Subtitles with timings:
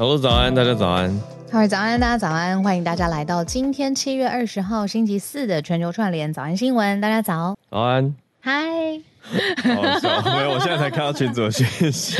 [0.00, 1.14] Hello，早安，大家早安。
[1.52, 6.98] 各位早安，大家早安，欢迎大家来到今天七月二十号星期四的全球串联早安新闻。
[7.02, 9.09] 大家早，早安，嗨。
[9.22, 12.16] 好笑， 没有，我现在才看到群组的讯息。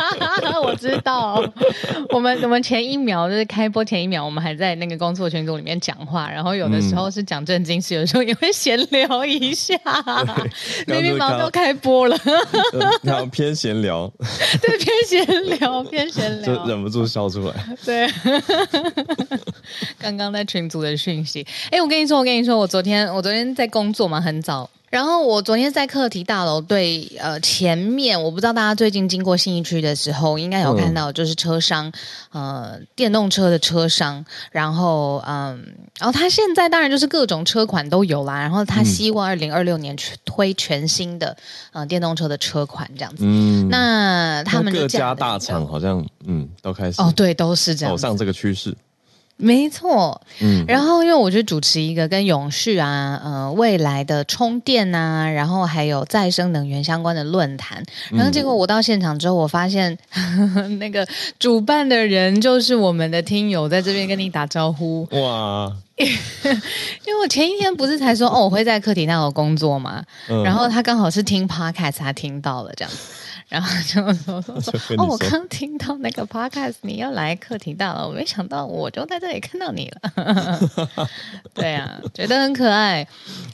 [0.62, 1.42] 我知道，
[2.10, 9.74] 我们我们前一秒就是开播前一秒，我们还在那个工作群组里面讲话，然后有的时候是讲正经事，有时候也会闲聊一下。
[10.86, 12.18] 明明马上就开播了，
[13.02, 14.10] 然后偏闲聊，
[14.60, 17.54] 对，偏闲聊，偏闲聊，就忍不住笑出来。
[17.84, 18.08] 对，
[19.98, 24.68] 刚刚在群组的讯息，哎，我跟你说，我跟你说，我昨天我昨天在工作嘛，很早。
[24.90, 31.92] 然后我昨天在课题大楼对呃前面，我不知道大家最近经过信义区的时候，应该有看到就是车商，
[32.32, 35.62] 嗯、呃电动车的车商，然后嗯，
[35.98, 41.36] 然后他现在当然就是各种车款都有啦，然后他希望二零二六年推全新的
[41.72, 48.74] 呃电动车的车款这样子，嗯，那他们各家大厂好像嗯都开始哦对都是这样走上这个趋势。
[49.40, 61.06] 没错，嗯，然后因为我就主持一个跟永续啊、呃未来的充电啊，然后还有再生能源相关的论坛，然后结果我到现场之后，我发现、嗯、 那个
[61.38, 65.06] 主办的人就是我们的听友，在这边跟你打招呼。
[65.12, 72.98] 哇，因为我前一天不是才说哦，我会在课题那有工作嘛，嗯、然后他刚好是听 podcast 他听到了这样子。
[73.48, 80.60] 然后就说说说，说哦，我刚听到那个 podcast，你要来课题大了，我没想到我就在这里看到你了。
[81.54, 83.06] 对啊，觉得很可爱。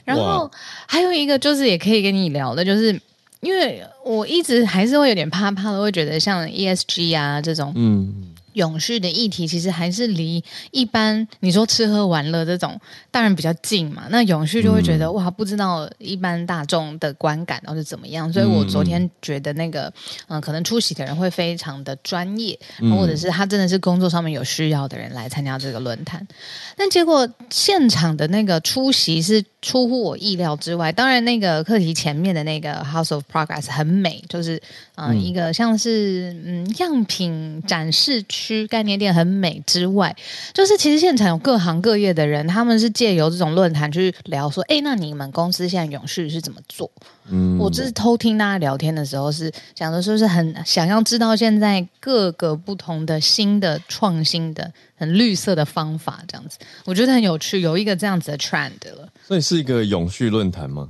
[0.03, 0.51] 然后
[0.85, 2.99] 还有一个就是也可以跟你聊的，就是
[3.39, 8.31] 因为我一直还是会有点怕怕的，会觉得像 ESG 啊这种，嗯。
[8.55, 12.77] 永续的议题其实还是离一般你说吃喝玩乐这种
[13.11, 19.83] 当然比较近嘛，那永续就会觉得、嗯、哇，不知道一般大众的观感到底怎么样，所以我昨天觉得那个
[20.27, 22.59] 嗯、呃，可能出席的人会非常的专业，
[22.97, 26.27] 或者是他真的是工作上面有需要的人来参加这个论坛，
[26.75, 30.91] 但结果现场的那个出席是出乎我意料之外。
[30.91, 34.61] 当然，那个课题前面的那个 House of Progress 很美，就是
[34.93, 38.67] 嗯、呃，一个像是嗯样品展示区。
[38.67, 40.13] 概念店很美之外，
[40.53, 46.91] 就是其实现场有各行各业的人，他们是借由这种论坛去聊说，哎，那你们公司现在永续是怎么做？
[47.29, 59.09] 嗯，我就是偷听大家聊天的时候，是讲的说是很想要知道现在各个不同的新的创新的很绿色的方法，这样子，我觉得很有趣，有一个这样子的 trend 了。
[59.27, 60.89] 所以是是一个永续论坛吗？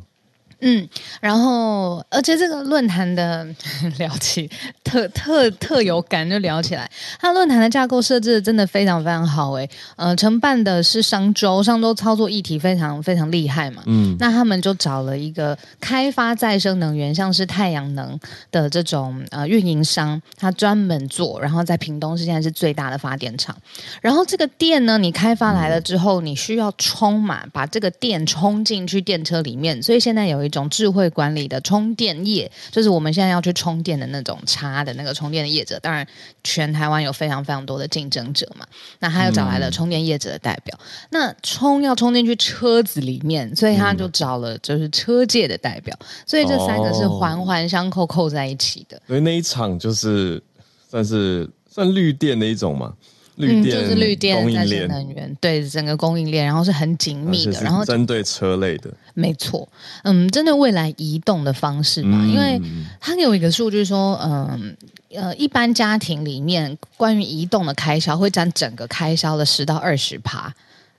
[0.62, 0.88] 嗯，
[1.22, 3.46] 然后而且这个论坛的
[4.00, 4.50] 聊起
[4.84, 6.90] 特特特有感，就聊起来。
[7.20, 13.84] 它论坛的架构设置的真的非常非常好诶，呃，承办的是商周，商周操作议题非常非常厉害嘛。
[13.86, 18.18] 嗯，那他们就找了一个开发再生能源，像是太阳能
[18.52, 23.56] 的这种呃运营商，他专门做，然后在屏东是现在是最大的发电厂。
[24.02, 30.56] 然后这个电呢，你开发来了之后，你需要充满，把这个电充进去电车里面，所以现在有一。
[30.56, 35.78] 种智慧管理的充电业，就是我们现在要去充电的那种插的那个充电的业者。
[35.82, 36.08] 当然，
[36.46, 38.66] 全台湾有非常非常多的竞争者嘛。
[39.00, 40.74] 那他又找来了充电业者的代表。
[40.80, 45.94] 嗯、那充要充进去车子里面，所以他就找了就是车界的代表。
[46.26, 49.02] 所以这三个是环环相扣扣在一起的。
[49.06, 50.42] 所以那一场就是
[50.90, 52.94] 算是算绿电的一种嘛。
[53.36, 54.88] 绿电、嗯、就是绿电供应链。
[54.88, 59.68] 能源，对整个供应链，然后是很紧密的，然后针对车类的，没错，
[60.04, 62.62] 嗯，针对未来移动的方式嘛，嗯、因为
[63.00, 64.76] 它有一个数据说，嗯
[65.14, 70.54] 呃，一般家庭里面关于移动的开销会占整个开销的十到二十趴，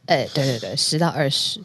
[0.06, 1.60] 哎，对对对，十到二十，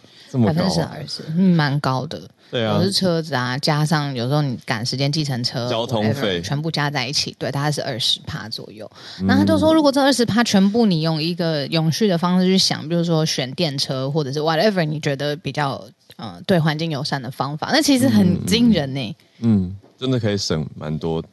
[0.46, 2.22] 百分之十到二十，嗯，蛮高的。
[2.50, 8.90] 对啊，是车子啊，加上有时候你赶时间计程车，交通费全部加在一起，对，大概是二十趴左右。
[9.22, 15.82] 那、嗯、他就说，如果这二十趴全部你用一个永续的方式去想，比如说选电车，或者是 whatever 你觉得比较
[16.17, 19.16] 呃对环境友善的方法，那其实很惊人呢。
[19.40, 21.23] 嗯，真的可以省蛮多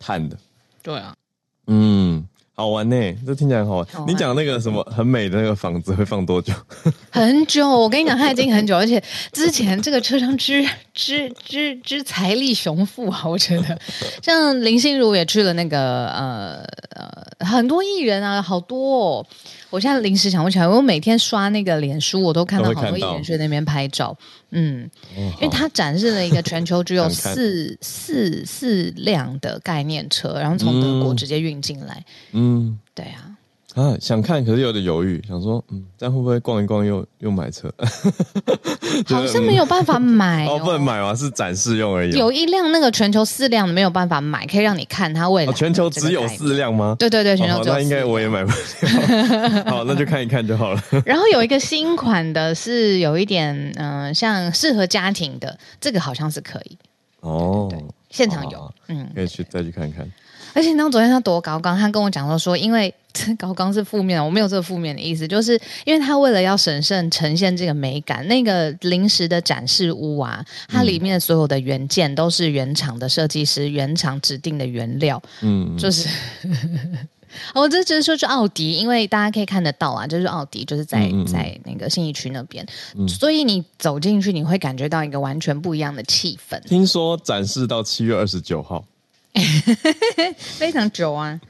[0.00, 0.38] 碳的。
[0.82, 1.14] 对啊，
[1.66, 2.26] 嗯。
[2.62, 2.94] 好玩呢，
[3.26, 3.86] 这听起来很好玩。
[3.92, 4.08] 好玩。
[4.08, 6.52] 你讲那个什么很美的那个房子会放多久？
[7.10, 10.64] 很久，我跟你讲，它已经很久，而且之前这个车商之
[10.94, 13.76] 之之之财力雄富啊，我觉得
[14.22, 16.64] 像林心如也去了那个呃
[16.94, 19.26] 呃很多艺人啊，好多哦。
[19.70, 24.16] 我现在临时想不起来，我每天刷那个脸书，我都看到好多艺人去那边拍照。
[24.52, 32.04] 嗯，哦、因为它展示了一个全球只有四四四辆的概念车，然后从德国直接运进来。
[32.32, 33.31] 嗯，对啊，
[33.74, 37.72] 啊，想看，可是有点犹豫，想说，嗯，这样会不会逛一逛又又买车？
[39.08, 41.14] 好像没有办法买哦， 哦，不能买吗？
[41.14, 42.10] 是展示用而已。
[42.18, 45.54] 有一辆那个全球四辆的没有办法买，可以让你看它未来、哦。
[45.54, 46.94] 全球只有四辆吗？
[46.98, 47.80] 对对对，全球只有四辆。
[47.80, 49.64] 哦、那应该我也买不了。
[49.72, 50.82] 好，那就看一看就好了。
[51.06, 56.76] 然后有一个新款的，是有一点嗯、呃，像适合家庭的，这个好像是可以。
[57.20, 57.78] 哦，对，
[58.10, 60.06] 现场有，嗯，可以去再去看看。
[60.54, 76.08] 而且你知道昨天他多高刚，他跟我讲说说，因为这高刚是负面的，我没有这个负面的意思，就是因为他为了要审慎呈现这个美感，那个临时的展示屋啊，它里面所有的原件都是原厂的设计师原厂指定的原料，嗯，就是，
[77.54, 81.26] 我这只是说是奥迪，因为大家可以看得到啊，就是奥迪就是在嗯嗯。
[81.26, 82.66] 在那个信义区那边，
[82.96, 86.60] 嗯、所以你走进去你会感觉到一个完全不一样的气氛。
[86.64, 88.84] 听说展示到七月二十九号。
[90.36, 91.40] 非常久啊，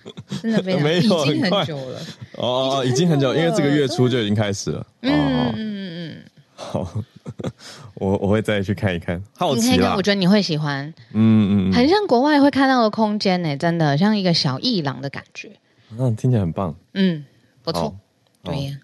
[0.40, 2.00] 真的非常，没有已经很久了。
[2.36, 4.86] 哦，已经很久，因为这个月初就已经开始了。
[5.00, 6.22] 嗯嗯嗯嗯，
[6.54, 7.02] 好，
[7.94, 9.94] 我我会再去看一看，好奇啦。
[9.96, 15.50] 我觉得你会喜欢，嗯嗯，很像国外会看到的空间呢，真的像一个小艺廊的感觉。
[15.98, 16.74] 嗯，听起来很棒。
[16.94, 17.24] 嗯，
[17.62, 17.96] 不错，
[18.44, 18.78] 对呀。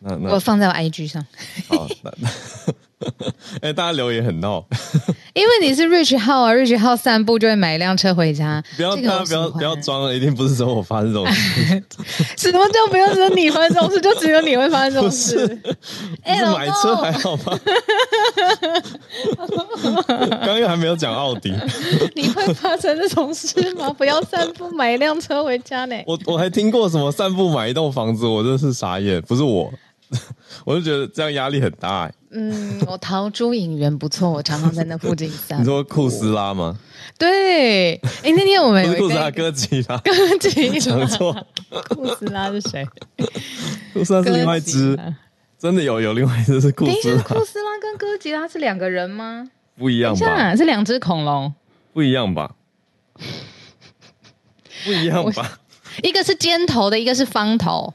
[0.00, 1.26] 那那我放在我 IG 上。
[1.68, 1.86] 好。
[3.62, 4.64] 哎、欸，大家留言很闹，
[5.32, 8.62] 因为你是 Rich 号啊，Rich 号散步就会买一辆车回家。
[8.76, 11.82] 不要，大家不要不要装了，一定不是说我发生这种事。
[12.36, 14.00] 什么叫不要说你发生这种事？
[14.00, 15.58] 就只有你会发生这种事？
[16.24, 17.58] 哎，买车还好吗？
[20.44, 21.54] 刚刚还没有讲奥迪，
[22.14, 23.92] 你会发生这种事吗？
[23.92, 25.96] 不要散步买一辆车回家呢？
[26.06, 29.72] 我我还听过什么散步买一栋房子，我真是傻眼，不是我。
[30.64, 32.12] 我就觉得这样压力很大哎。
[32.30, 35.60] 嗯，我陶朱影园不错，我常常在那附近散。
[35.60, 36.78] 你说库斯拉吗？
[37.18, 41.46] 对，哎，那天我们库斯拉哥吉拉，哥吉拉讲错。
[41.88, 42.86] 库斯拉是谁？
[43.94, 44.98] 库斯拉是另外一只，
[45.58, 47.22] 真的有有另外一只是库斯拉。
[47.22, 49.50] 库斯拉跟哥吉拉是两个人吗？
[49.76, 50.54] 不一样吧？
[50.54, 51.54] 是两只恐龙？
[51.92, 52.54] 不一样吧？
[54.84, 55.58] 不一样吧？
[56.02, 57.92] 一个是尖头的，一个是方头。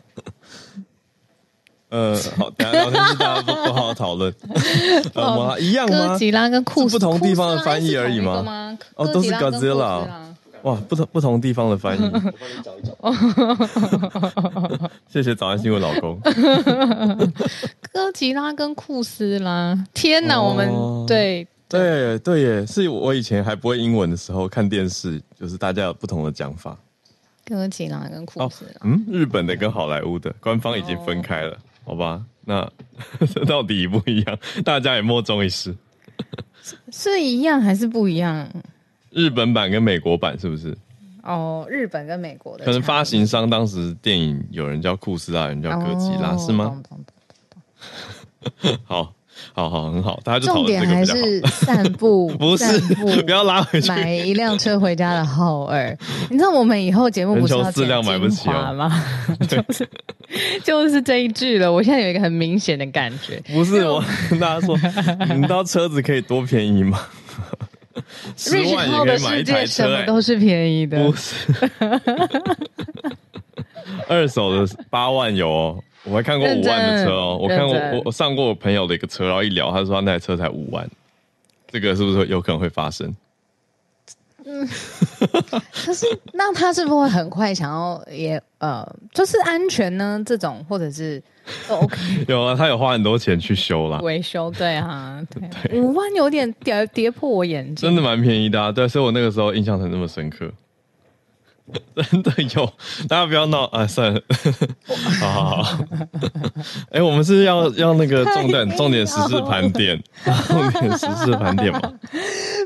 [1.94, 4.34] 呃， 好，等下聊天室大家都 都好好讨论。
[5.14, 6.08] 呃，一样吗？
[6.08, 8.76] 哥吉拉跟库斯，不同地方的翻译而已吗？
[8.96, 10.04] 哦，都是哥吉拉。
[10.64, 12.02] 哇，不同不同地方的翻译。
[12.04, 12.32] 我帮你
[12.64, 12.96] 找一找。
[15.08, 16.20] 谢谢早安新闻老公。
[17.92, 20.42] 哥吉拉跟库斯拉，天哪！
[20.42, 20.68] 我们
[21.06, 26.76] 对对对耶，是我以前还不会英文的时候看电视，就是大家有不同的讲法。
[27.46, 31.56] 哥吉拉跟库斯拉，嗯，日本的跟好莱坞的官方已经分开了。
[31.86, 32.70] 好吧，那
[33.34, 34.38] 这 到底一不一样？
[34.64, 35.76] 大家也莫衷一是，
[36.92, 38.50] 是一样还是不一样？
[39.12, 40.76] 日本版跟美国版是不是？
[41.24, 46.82] 哦，日本跟美国的，可能发行商当时电影有人叫库斯拉，有人叫哥吉拉，哦、是吗？
[48.84, 49.14] 好。
[49.54, 52.80] 好好很好，大家就重点还是散步， 不是
[53.24, 55.96] 不要拉回去，买一辆车回家的浩二。
[56.30, 59.04] 你知道我们以后节目不是要剪精华吗？
[59.48, 59.88] 就是
[60.64, 61.72] 就是这一句了。
[61.72, 64.76] 我现在有一个很明显的感觉，不是我跟大家说，
[65.36, 67.00] 你知道车子可以多便宜吗？
[68.36, 71.36] 十万也可以买一台车，什么都是便宜的，不是
[74.10, 75.78] 二手的八万有哦。
[76.06, 80.88] 我还看过五万的车哦，我看过我我上过我朋友的一个车，然后一聊，他说他那台车才五万，
[81.68, 83.16] 这个是不是有可能会发生？
[84.46, 84.68] 嗯，
[85.72, 90.22] 可是那他是不是会很快想要也呃，就是安全呢？
[90.26, 91.24] 这种或者是
[91.70, 91.98] 都 OK？
[92.28, 95.26] 有啊，他有花很多钱去修啦，维修，对啊，
[95.64, 100.52] 对，五万有点跌跌破我眼镜，真的蛮便宜的啊，对，所以我那个时候印象才那么深刻。
[102.12, 102.66] 真的有，
[103.08, 103.88] 大家不要闹啊！
[103.88, 104.22] 算了，
[105.22, 105.78] 好 好好。
[106.92, 110.02] 哎、欸，我们是要要那个重点重点时事盘点，
[110.48, 111.82] 重点时事盘点吗？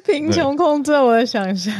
[0.05, 1.73] 贫穷控制我的想象。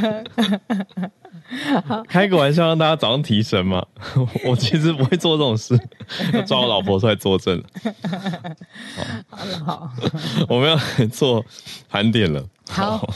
[2.07, 3.85] 开个玩笑，让大家早上提神嘛。
[4.45, 5.77] 我其实不会做这种事，
[6.33, 7.61] 要抓我老婆出来作证。
[9.29, 9.91] 好了，好，
[10.49, 11.45] 我们要做
[11.89, 12.43] 盘点了。
[12.69, 12.97] 好。
[12.97, 13.13] 好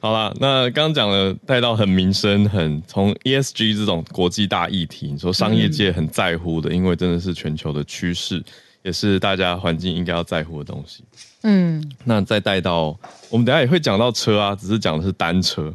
[0.00, 8.44] 好啦，那刚刚讲了带到很民生，很从 ESG 这种国际大议题，你说商业界很在乎的，嗯、因为真的是全球的趋势，
[8.82, 11.02] 也是大家环境应该要在乎的东西。
[11.44, 12.94] 嗯，那再带到
[13.30, 15.74] 我们等下也会讲到车啊，只是讲的是单车，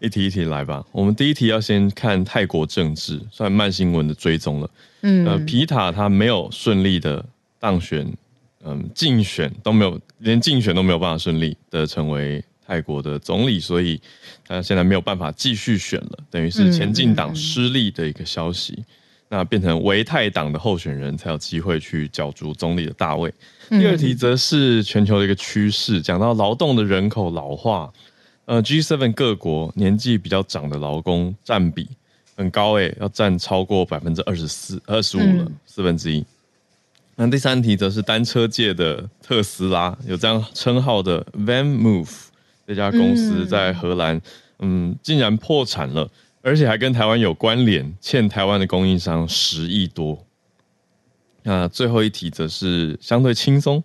[0.00, 0.84] 一题一题来吧。
[0.92, 4.70] 我们第一题要先看泰国政治，算慢新闻的追踪了。
[5.02, 7.24] 嗯，呃，皮塔他没有顺利的
[7.58, 8.10] 当选，
[8.64, 12.44] 嗯，竞选都没有，连竞选都没有办法顺利的成为。
[12.70, 13.98] 泰国的总理，所以
[14.46, 18.84] 他现在没有办法继续选了，等于是前进党失利的一个消息。
[19.30, 23.32] 那变成为泰党的候选人才有机会去角逐总理的大位。
[23.70, 27.90] 第二题则是全球的一个趋势，讲到劳动的人口老化，
[28.48, 31.86] 呃，G7 各国年纪比较长的劳工占比
[32.34, 36.24] 很高，诶，要占超过百分之二十四、二十五了，四分之一。
[37.14, 42.08] 那第三题则是单车界的特斯拉，有这样称号的 VanMoof
[42.66, 44.18] 这家公司在荷兰，
[44.60, 50.24] 嗯，竟然破产了，而且还跟台湾有关联，欠台湾的供应商十亿多。
[51.42, 53.82] 那最后一题则是相对轻松，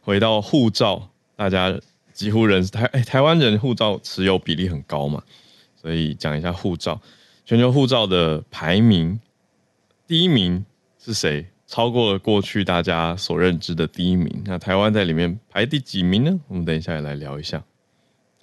[0.00, 1.78] 回到护照，大家
[2.20, 5.22] 几乎人台哎台湾人护照持有比例很高嘛，
[5.74, 7.00] 所以讲一下护照，
[7.46, 9.18] 全球护照的排名，
[10.06, 10.62] 第一名
[11.02, 11.46] 是谁？
[11.66, 14.42] 超过了过去大家所认知的第一名。
[14.44, 16.38] 那台湾在里面排第几名呢？
[16.48, 17.64] 我们等一下也来聊一下。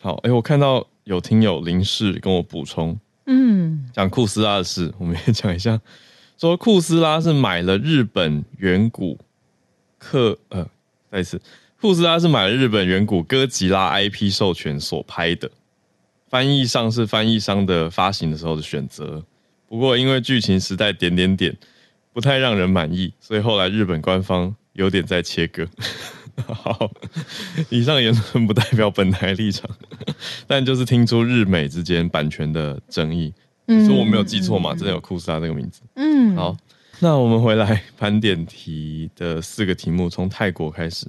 [0.02, 5.80] 好，哎，我看到有听友林氏跟我补充，嗯，讲库斯拉的事，我们也讲一下。
[6.36, 9.20] 说库斯拉是买了日本远古
[10.00, 10.68] 克呃，
[11.12, 11.40] 再一次，
[11.80, 15.52] 库斯拉是买了日本远古哥吉拉 IP 授权所拍的，
[16.28, 19.24] 翻译上是翻译商的发行的时候的选择，
[19.68, 21.56] 不过因为剧情时代点点点
[22.12, 25.68] 不太让人满意，所以后来日本官方有点在切割。
[26.48, 26.92] 好，
[27.70, 29.70] 以上言论不代表本台立场，
[30.46, 33.34] 但就是听出日美之间版权的争议。
[33.68, 35.82] 所以我没有记错嘛，真的有库斯拉这个名字。
[35.96, 36.56] 嗯，好，
[37.00, 41.06] 那我们回来盘点题的四个题目，从泰国开始。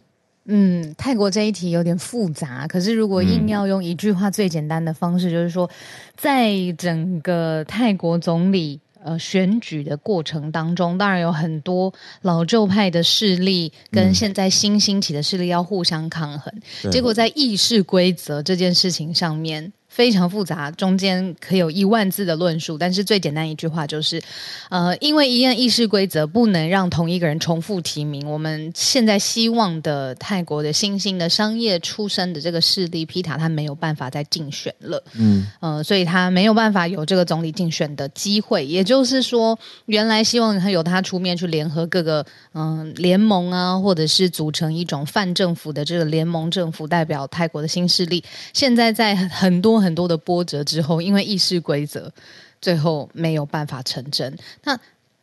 [0.51, 5.69] 嗯，泰国这一题有点复杂，可是如果硬要用一句话最简单的方式，就是说，
[6.17, 16.53] 在整个泰国总理呃选举的过程当中，当然有很多老旧派的势力跟现在新兴起的势力要互相抗衡，
[16.91, 19.73] 结果在议事规则这件事情上面。
[19.99, 24.23] 非常复杂，中间可以有一万字的论述，但是最简单一句话就是，
[24.71, 28.25] 呃，因为一样议事规则不能让同一个人重复提名。
[28.31, 38.65] 我们现在希望的泰国的新兴的商业出身的这个势力，皮塔他没有办法再竞选了，嗯，呃，所以他没有办法有这个总理竞选的机会。
[38.65, 52.13] 也就是说，原来希望他有他出面去联合各个嗯、呃、联盟啊，或者是组成一种泛政府的这个联盟政府，代表泰国的新势力，现在在很多很很多的波折之后，因为议事规则，
[52.61, 54.37] 最后没有办法成真。
[54.65, 54.79] 那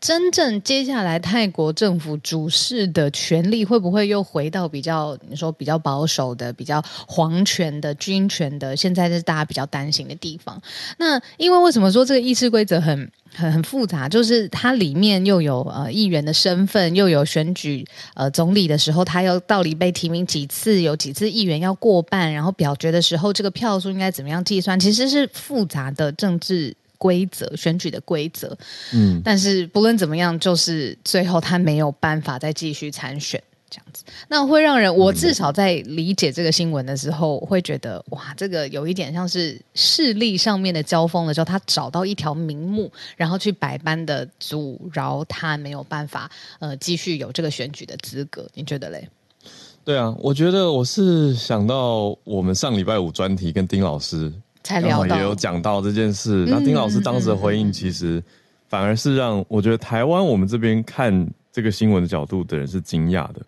[0.05, 8.77] 真正接下来泰国政府主事的权力会不会又回到比较你说比较保守的、比较皇权的、军权的？
[8.77, 10.61] 现在是大家比较担心的地方。
[10.99, 13.11] 那因为为什么说这个议事规则很？
[13.33, 28.57] 很很复杂，就是它里面又有呃议员的身份，又有选举呃总理的时候，他要到底被提名几次，有几次议员要过半，然后表决的时候，这个票数应该怎么样计算，其实是复杂的政治规则，选举的规则。
[28.93, 33.41] 嗯，但是不论怎么样，就是最后他没有办法再继续参选。
[33.67, 49.09] 这样子，那会让人我至少在理解这个新闻的时候，会觉得哇，这个有一点像是势力上面的交锋的时候，他找到一条明目，然后去百般的阻挠他没有办法呃继续有这个选举的资格，你觉得嘞？
[49.83, 54.31] 对啊，我觉得我是想到我们上礼拜五专题跟丁老师
[54.65, 58.21] 才聊到，也有讲到这件事，那丁老师当时的回应其实
[58.67, 63.41] 反而是让我觉得台湾我们这边看这个新闻的角度的人是惊讶的。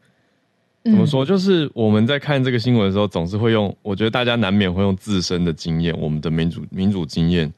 [0.84, 1.26] 怎么说？
[1.26, 7.52] 就是我们在看这个新闻的时候，总是会用，我觉得大家难免会用自身的经验，我们的民主民主经验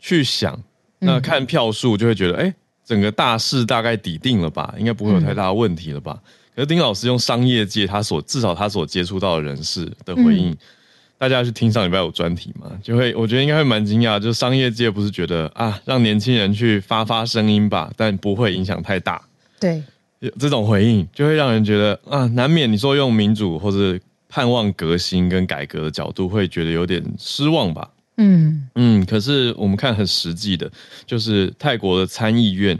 [0.00, 0.58] 去想。
[0.98, 6.18] 那看票数就会觉得，哎，整个大势大概底定了吧，应该不会有太大的问题了吧？
[6.56, 10.56] 可是丁老师用商业界他所至少他所接触到的人士的回应，
[11.24, 14.20] 大家去听上礼拜有专题嘛，就会我觉得应该会蛮惊讶。
[14.20, 19.22] 就商业界不是觉得啊，让年轻人去发发声音吧，但不会影响太大。
[19.58, 19.82] 对。
[20.38, 27.90] 这种回应就会让人觉得啊，难免你说用民主或者盼望革新跟改革的角度，会觉得有点失望吧？
[28.16, 29.04] 嗯嗯。
[29.04, 30.70] 可是我们看很实际的，
[31.04, 32.78] 就是泰国的参议院，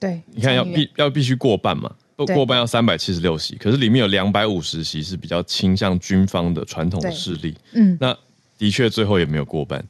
[0.00, 1.92] 对，你看要必要必须过半嘛，
[2.26, 8.16] 过半要三百七十六席，可是里面有两百五十席是比较倾向军方的传统势力，嗯，那
[8.58, 9.84] 的确最后也没有过半，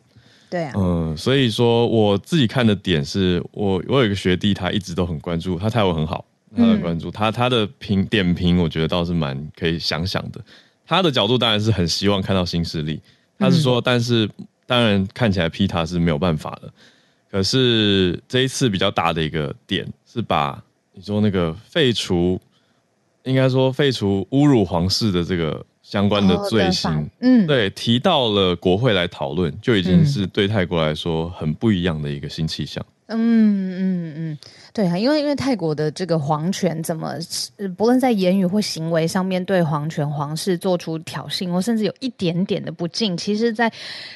[0.49, 6.25] 对啊，嗯，所以说我自己看的点是我我有一个学弟，他一直都很关注，他泰文很好。
[6.57, 10.41] 他的关注，他他的评点评，我觉得倒是蛮可以想想的。
[10.85, 13.01] 他的角度当然是很希望看到新势力，
[13.39, 14.29] 他是说，但是
[14.67, 16.69] 当然看起来 Pita 是没有办法的。
[17.31, 20.61] 可是这一次比较大的一个点是把
[20.93, 22.41] 你说那个废除，
[23.25, 32.85] 应该说废除侮辱皇室的这个相关的罪行，嗯，对，提到了国会来讨论，就已经是对泰国来说很不一样的一个新气象。
[33.07, 34.39] 嗯嗯嗯，
[34.73, 37.15] 对啊，因为因为泰国的这个皇权怎么，
[37.77, 43.71] 不论在言语或行为上面对皇权皇室做出挑衅，或甚至有一点点的不敬，其实，在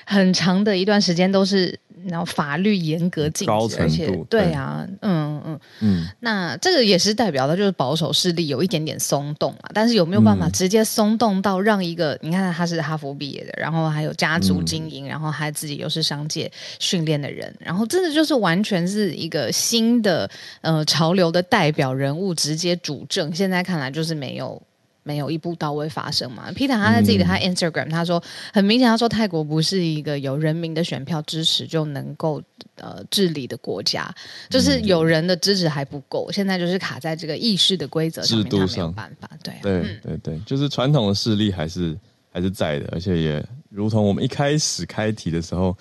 [0.04, 1.78] 很长的一段时间都是。
[2.06, 9.70] 然后法律严格禁止，而且对啊，嗯嗯嗯，那这个也是代表的，就是保守势力有一点点松动啊。
[9.72, 12.12] 但是有没有办法直接松动到让一个？
[12.16, 20.30] 嗯、你看他是哈佛毕业的，然后还有家族经营，嗯、然后还自己又是商界训练的人，然后真的就是完全是一个新的
[20.60, 23.34] 呃潮流的代表人物，直接主政。
[23.34, 24.60] 现在看来就是没有。
[25.06, 28.22] 没有一步到位发生嘛？Peter 他在自己的他 Instagram，、嗯、他说
[28.54, 32.42] 很明显，他说泰国不是一个有人民的选票支持就能够
[32.76, 34.10] 呃治理的国家，
[34.48, 39.28] 就是有人的支持还不够，现在就是卡在这个议事的规则制度上没有办法。
[39.42, 41.94] 对对对对，就是传统的势力还是
[42.32, 45.76] 还是在的，而且也如同我们一开始开题的时候，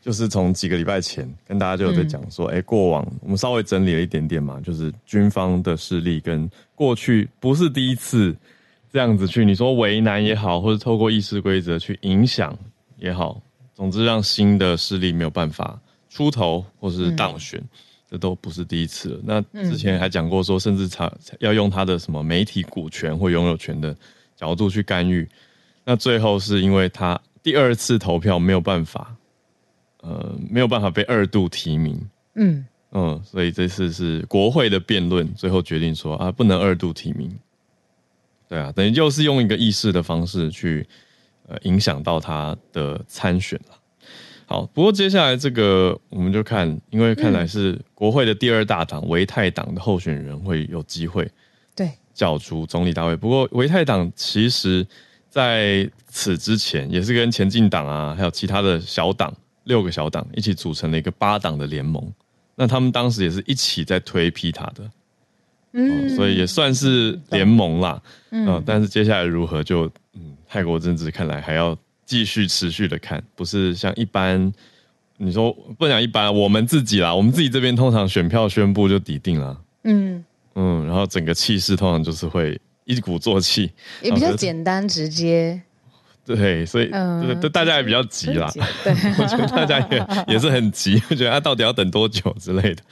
[0.00, 8.36] 就是从几个礼拜前跟大家就有在讲说，哎、嗯，过往我们稍微整理了一点点嘛，就是军方的势力跟过去不是第一次。
[8.92, 12.58] 这样子去，你说为难也好，或者透过议事规则去影响
[12.98, 13.40] 也好，
[13.72, 17.68] 总之让新的势力没有办法出头或是当选，嗯、
[18.10, 19.20] 这都不是第一次了。
[19.22, 23.96] 那之前还讲过说，甚至他要用他的什么媒体股权或拥有权的
[24.34, 25.28] 角度去干预，
[25.84, 29.14] 那最后是因为他第二次投票没有办法，
[30.02, 32.00] 呃，没有办法被二度提名，
[32.34, 37.30] 嗯嗯，所以这次是国会的辩论，最后决定说啊，不能二度提名。
[38.48, 40.84] 对啊，等于就是用一个议事的方式去，
[41.46, 43.76] 呃，影响到他的参选了。
[44.46, 51.30] 好，不过接下来这个我们就看，因为看来是国会的第二大党维泰党的候选人会有机会
[51.76, 53.14] 对角逐总理大位。
[53.14, 54.84] 不过维泰党其实
[55.28, 59.32] 在此之前也是跟前进党啊，还有其他的小党
[59.70, 62.02] 六个小党一起组成了一个八党的联盟。
[62.56, 64.90] 那他们当时也是一起在推皮塔的。
[65.72, 74.52] 嗯、哦，所以也算是联盟啦，嗯、哦，但是接下来如何就，嗯，泰国政治看来还要继续持续的看，不是像一般，
[75.16, 80.24] 你说不讲一般，我们自己啦，我们自己这边通常选票宣布就抵定了，嗯。
[80.56, 83.70] 嗯，然后整个气势通常就是会一鼓作气，
[84.02, 85.62] 也比较简单直接，
[86.36, 88.50] 对，所以对、嗯、大家也比较急啦，
[88.84, 92.82] 对， 我觉得大家也 也是很急，我觉得他到底要等多久之类的，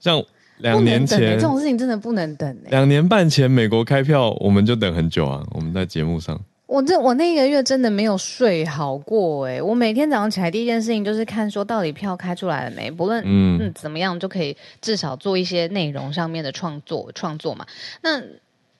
[0.00, 0.22] 像。
[0.58, 2.56] 两年前这种事情真的不能等。
[2.70, 5.44] 两年半前美国开票，我们就等很久啊。
[5.50, 9.60] 我们在节目上，我这我那个月真的没有睡好过哎。
[9.60, 17.66] 我每天早上起来第一件事情就是看说到底票开出来了没，不论嗯，嗯怎么样就可以至少做一些内容上面的创作创作嘛。
[18.00, 18.22] 那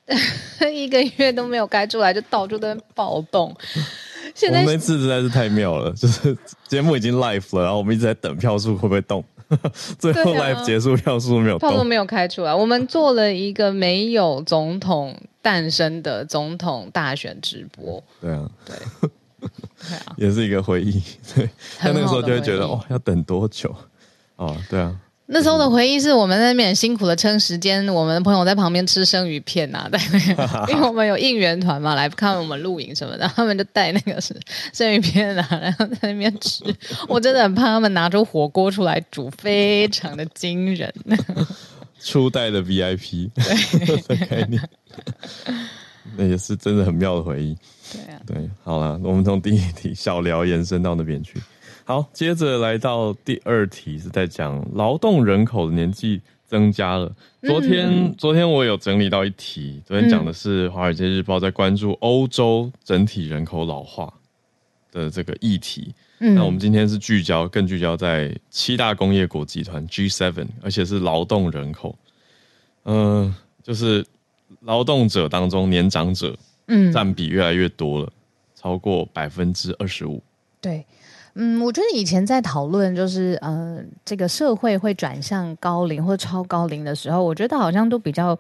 [0.73, 3.55] 一个月都没有开出来，就到处在暴动。
[4.35, 6.37] 现在我们那次实在是太妙了，就是
[6.67, 9.25] 节目已经 live 了，然后我们一直在等票数会不会动。
[9.99, 12.53] 最后 live 结束，票数没有，票数没有开出来。
[12.53, 18.03] 我们做了一个没有总统诞生的总统大选直播。
[18.21, 18.77] 对啊，对，
[19.41, 21.01] 对啊，也是一个回忆。
[21.35, 23.73] 对，他那个时候就会觉得，哦，要等多久？
[24.37, 24.99] 哦，对啊。
[25.27, 29.99] 那时候的回忆是我们在那边辛苦的撑时间，我们的朋友在旁边吃生鱼片呐、啊， 对，
[30.73, 34.39] 因为我们有应援团嘛，来看我们露营什么的，他们就带那个是
[34.73, 36.63] 生鱼片啊，然后在那边吃。
[37.09, 40.93] 我真的很怕他们拿出火锅出来煮，非常的惊人。
[42.01, 43.31] 初代的 VIP，
[44.07, 44.63] 对，概念，
[46.19, 47.57] 那也是真的很妙的回忆。
[47.91, 51.41] 对啊，对，好了，我们从第一题小聊延伸到那边去。
[51.87, 57.15] 好，接着来到第二题，是在讲劳动人口的年纪增加了。
[57.43, 64.11] 昨天，嗯、昨天我有整理到一题，昨天讲的是《华尔街日报》在关注欧洲整体人口老化
[64.91, 65.95] 的这个议题。
[66.21, 71.95] 嗯、那我们今天是聚焦，更聚焦在七大工业国集团 G7，而且是劳动人口。
[72.85, 74.03] 嗯、呃，就是
[74.61, 76.35] 劳动者当中年长者，
[76.69, 78.11] 嗯，占比越来越多了，
[78.55, 80.23] 超过百分之二十五。
[80.63, 80.83] 对。
[81.37, 88.39] 嗯，我觉得以前在讨论就是呃，这个社会会转向高龄或超高龄的时候，我觉得好像都比较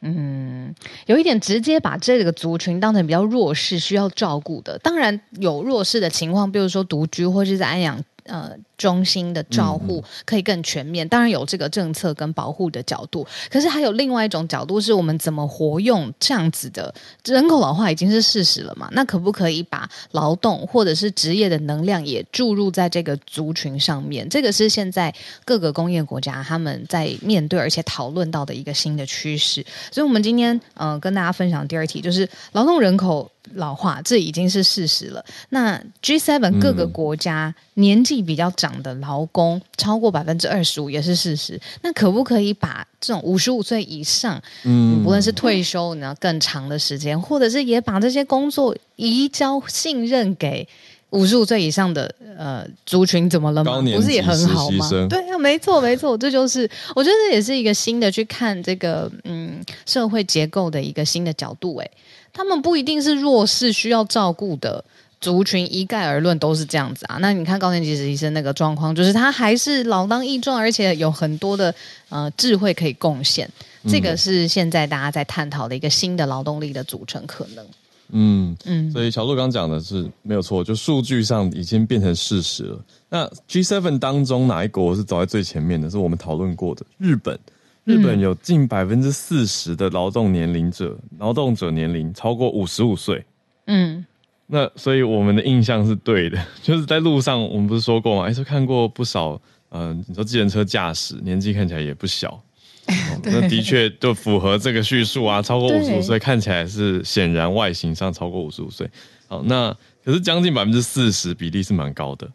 [0.00, 0.74] 嗯，
[1.06, 4.76] 有一点直接把这个族群当成比较弱势需要照顾的。
[4.80, 8.52] 当然有弱势的情况，比如说独居或是在安养呃。
[8.82, 16.92] 中心的照护可以更全面，当然有这个政策跟保护的角度，可是还有另外一种角度，是我们怎么活用这样子的
[17.24, 18.88] 人口老化已经是事实了嘛？
[18.90, 24.28] 那可不可以把劳动或者是职业的能量也注入在这个族群上面？
[24.28, 29.64] 这个是现在各个工业国家他们在面对而且讨论到的一个新的趋势。
[29.92, 35.24] 所以，我们今天呃跟大家分享第二题，就是劳动人口老化，这已经是事实了。
[35.50, 41.60] 那 G7 各个国家年纪比较长的劳工超过百分之二十五也是事实。
[41.82, 50.66] 那可不可以把这种五十五岁以上，嗯，无论是退休呢更长的时间，或者是也把这些工作移交信任给
[51.10, 53.82] 五十五岁以上的呃族群，怎么了吗？
[53.94, 54.88] 不是也很好吗？
[55.10, 61.90] 对啊，没错没错，这就是我觉得这也是一个新的去看这个嗯社会结构的一个新的角度诶。
[62.32, 64.84] 他们不一定是弱势需要照顾的
[65.20, 67.18] 族群，一概而论都是这样子啊。
[67.20, 71.74] 那你看高年级实习生那个状况，就是他还是老当益壮，而且有很多的
[72.08, 73.48] 呃智慧可以贡献。
[73.88, 77.66] 这个是现在大家在探讨的一个新的劳动力的组成可能。
[78.14, 82.78] 嗯嗯，所以小鹿刚讲的是没有错，就数据上已经变成事实了。
[83.08, 85.88] 那 G7 当中哪一国是走在最前面的？
[85.88, 87.38] 是我们讨论过的日本。
[87.84, 93.24] 日本有近百分之四十的劳动年龄者，劳动者年龄超过五十五岁。
[93.66, 94.04] 嗯，
[94.46, 98.28] 那所以我们的印象是对的， 就是在路上，我们不是说过吗？
[98.28, 99.40] 哎，说看过不少，
[99.70, 102.28] 嗯、呃，你说自行车驾驶年纪看起来也不小，
[102.86, 108.88] 哦、那的确就符合这个叙述啊，超过五十五岁看起来是显然外形上超过五十五岁。
[109.26, 112.30] 好，那可是将近百分之四十比例是蛮高的。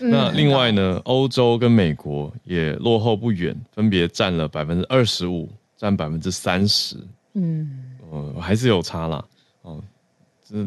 [0.00, 6.96] 那另外呢，欧洲跟美国也落后不远，分别占了百分之二十五，占百分之三十。
[7.34, 9.24] 嗯，呃，还是有差啦。
[9.62, 9.82] 哦，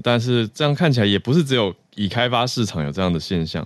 [0.04, 3.66] 但是这样看起来也不是只有已开发市场有这样的现象，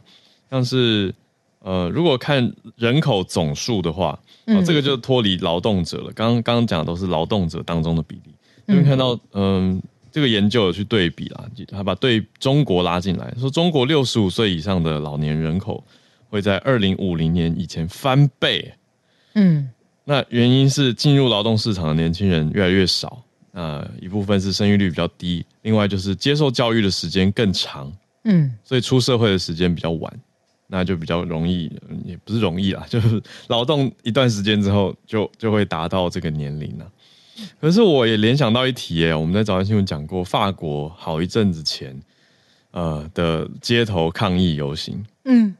[0.49, 1.13] 像是
[1.59, 6.11] 呃，如果看人口总数的话，哦，这个就脱离劳动者了。
[6.13, 8.33] 刚刚刚讲的都是劳动者当中的比例，
[8.67, 9.75] 因为看到嗯。
[9.75, 9.81] 呃
[10.13, 15.83] 这个研究有去对比啦，他把对中国拉进来，说中国六十五岁以上的老年人口
[16.29, 18.71] 会在二零五零年以前翻倍。
[19.33, 19.67] 嗯，
[20.03, 23.23] 那原因是进入劳动市场的年轻人越来越少，
[23.53, 27.91] 呃，一部分是生育率比较低，另外就是接受教育的时间更长，
[28.25, 30.13] 嗯，所以出社会的时间比较晚，
[30.67, 31.71] 那就比较容易，
[32.05, 36.85] 也不是容易啦，就是劳动一段时间之后就就会达到这个年龄了。
[37.59, 41.99] 可是我也联想到一题耶，我们在早安新闻讲过，法国好一阵子前，
[42.71, 45.55] 呃的街头抗议游行，嗯，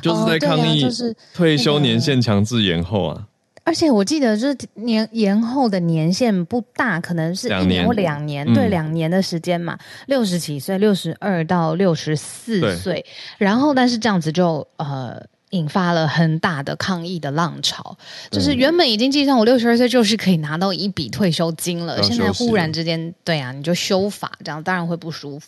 [0.00, 0.86] 就是在抗议
[1.34, 3.26] 退休年限强制延后啊。
[3.64, 13.04] 而且我记得就是年延后的年限不大，可能是一年或两年，对，两年的时间嘛，六十几岁，六十二到六十四岁，
[13.38, 15.20] 然后但是这样子就呃。
[15.56, 17.96] 引发了很大的抗议的浪潮，
[18.30, 25.46] 就是原本已经计算我六十二岁就是可以拿到一笔退休金了，现在忽然之间，对啊，你就修法，这样当然会不舒服。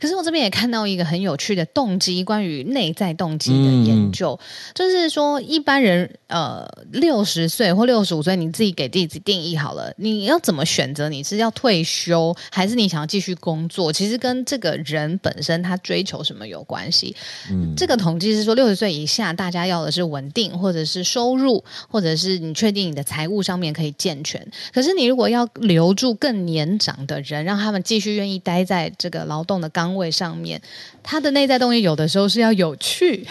[0.00, 4.38] 可是我这边也看到一个很有趣的动机，关于内在动机的研究，
[4.74, 11.08] 就是说一般人呃六十岁或六十五岁，你自己给自己定义好了，你要怎么选择？
[11.08, 13.92] 你是要退休，还是你想要继续工作？
[13.92, 17.16] 其实跟这个人本身他追求什么有关系。
[17.50, 19.32] 嗯，这个统计是说六十岁以下。
[19.38, 24.44] 大家要的是稳定，或者是收入，或者是你确定你的财务上面可以健全。
[24.74, 30.60] 可是你如果要留住更年长的人，让他们继续愿意待在这个劳动的岗位上面，
[31.04, 33.24] 他的内在动力有的时候是要有趣，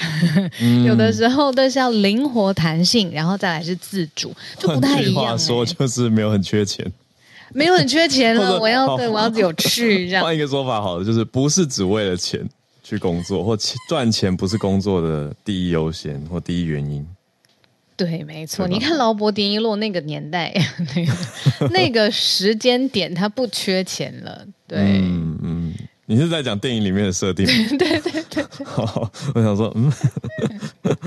[0.61, 6.89] 嗯、有的时候都是要灵活弹性，然后再来是自主，就不太一样、说，就是没有很缺钱，
[7.53, 8.57] 没有很缺钱了。
[8.57, 10.07] 我要对，我要有趣。
[10.07, 12.47] 这样换一个说法，好了，就是不是只为了钱。
[12.87, 13.57] 去工作或
[13.89, 17.05] 赚钱不是工作的第一优先或第一原因。
[17.97, 18.65] 对，没错。
[18.65, 20.53] 你看劳勃·迪尼洛那个年代，
[20.95, 24.47] 那 个那个时间点，他不缺钱了。
[24.65, 25.73] 对，嗯嗯。
[26.05, 27.53] 你是在讲电影里面的设定吗？
[27.77, 28.45] 对 对对。
[28.63, 29.91] 好， 我想说，嗯，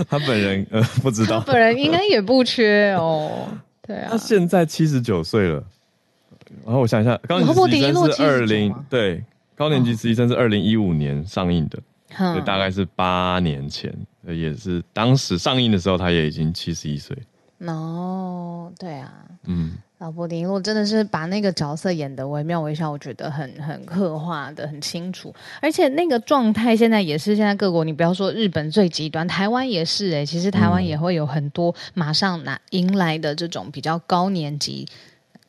[0.07, 3.49] 他本人呃不知道，他本人应该也不缺哦。
[3.87, 4.09] 对啊。
[4.11, 5.65] 他现在七十九岁了。
[6.67, 9.25] 然后我想一下，刚刚劳勃·迪尼洛是二零对。
[9.61, 11.79] 高年级实习生是二零一五年上映的，
[12.17, 13.95] 哦、所以大概是八年前，
[14.27, 17.15] 也是当时上映的时候，他也已经七十一岁。
[17.67, 19.13] 哦，对啊，
[19.45, 34.89] 嗯，劳勃·迪尼洛真的是把那个角色演得惟妙惟肖，我觉得很很刻画的很清楚，而且那个状态现在也是现在各国，你不要说日本最极端，台湾也是哎、欸，其实台湾也会有很多马上拿迎来的这种比较高年级。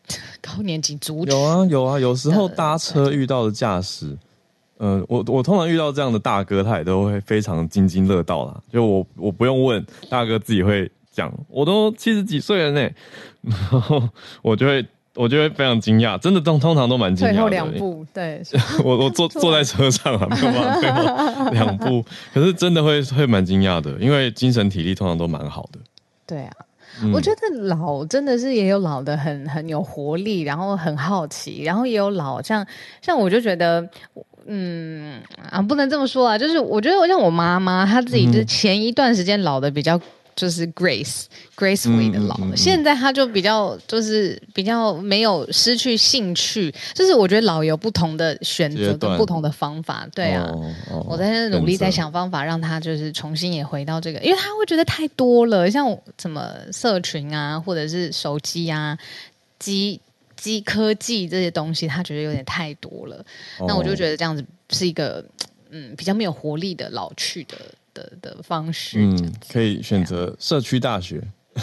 [0.42, 4.18] 高年级族群有啊有啊，有时候搭车遇到的驾驶，
[4.78, 8.60] 呃，我我通常遇到这样的大哥，他也都会非常津津乐道啦。
[8.72, 12.90] 就我我不用问，大哥自己会讲，我都七十几岁了呢，
[13.42, 14.02] 然后
[14.42, 17.34] 我就会我就会非常惊讶，真的通通常都蛮惊讶的。
[17.36, 18.42] 最后两步，对，
[18.84, 25.80] 我我坐坐在车上啊，没有办法，最后两步，可是真的会会蛮惊讶的，因为精神体力通常都蛮好的。
[26.26, 26.52] 对啊。
[27.14, 32.66] 我觉得老真的是也有老的很很有活力，然后很好奇，然后也有老像
[33.02, 33.88] 像我就觉得，
[34.46, 40.00] 嗯啊，不能这么说啊，就是我觉得我像我妈妈，她自己就是前一段时间老的比较。
[40.36, 55.86] 就是 grace gracefully 的老了，嗯嗯嗯、现在他就比较就是比较没有失去兴趣，就是我觉得老有不同的选择跟不同的方法，对啊，哦哦、我在努力在想方法让他就是重新也回到这个，因为他会觉得太多了，像
[56.18, 58.98] 什么社群啊，或者是手机啊、
[59.60, 60.00] 机
[60.38, 63.18] 机科技这些东西，他觉得有点太多了，
[63.60, 65.24] 哦、那我就觉得这样子是一个
[65.70, 67.56] 嗯比较没有活力的老去的。
[67.94, 71.22] 的的方式，嗯，可以选择社区大学。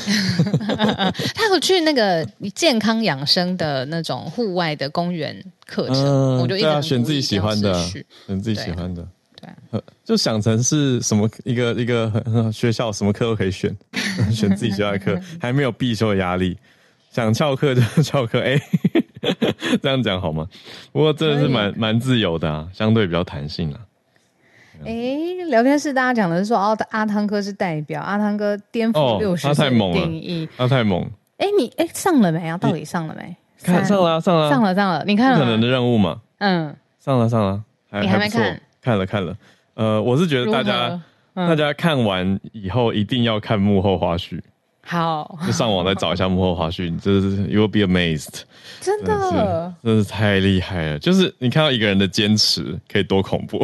[1.35, 2.23] 他有去那个
[2.55, 5.35] 健康养生的那种户外的公园
[5.67, 8.05] 课程，嗯、我就一直对啊，选自己喜欢的，选
[8.39, 9.03] 自己喜欢的，
[9.41, 12.13] 对，对就想成是什么一个一个
[12.53, 13.75] 学校，什么课都可以选，
[14.31, 16.59] 选自己喜欢的课，还没有必修的压力，
[17.11, 18.61] 想翘课就翘课，哎，
[19.81, 20.47] 这样讲好吗？
[20.93, 23.81] 不过真的是蛮蛮自由的啊，相对比较弹性啊。
[24.85, 31.09] 哎，聊天室大家讲的是说，哦，阿汤哥是代表，阿汤哥颠覆六十岁定义，他太猛。
[31.39, 32.57] 哎，你哎上了没啊？
[32.59, 33.37] 到底上了没？
[33.63, 35.05] 看上了，上了，上了，上了。
[35.07, 35.39] 你看了？
[35.39, 36.21] 不可能的任务嘛？
[36.39, 37.63] 嗯，上了，上了。
[38.01, 38.61] 你还没看？
[38.81, 39.37] 看了，看了。
[39.75, 41.01] 呃，我是觉得大家
[41.35, 44.41] 大家看完以后一定要看幕后花絮。
[44.89, 48.41] 好，就上网再找一下幕后花絮，你真的是 you will be amazed。
[48.81, 50.99] 真的，真的是太厉害了！
[50.99, 53.63] 就是你看到一个人的坚持可以多恐怖。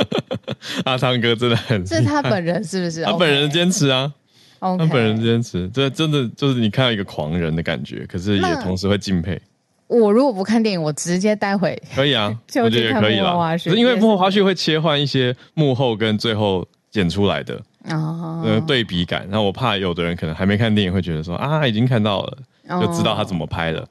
[0.84, 3.02] 阿汤哥真的很，是他本人是不是？
[3.04, 4.12] 他本人坚持啊
[4.60, 4.78] ，Okay.
[4.80, 9.40] 他本人坚持，这真的就是你看到一个狂人的感觉，可是也同时会敬佩。
[9.86, 13.56] 我如果不看电影，我直接待会可以啊， 我觉得也可以啦。
[13.56, 17.58] 是因为幕后花絮会切换一些幕后跟最后剪出来的
[17.90, 19.26] 哦，呃对比感。
[19.30, 22.38] 然后我怕有的人可能还没看电影，会觉得说啊，已经看到了，
[22.80, 23.86] 就知道他怎么拍的。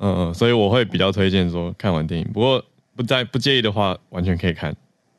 [0.00, 2.62] 嗯嗯，所以我会比较推荐说看完电影，不过
[2.96, 4.74] 不在不介意的话，完全可以看。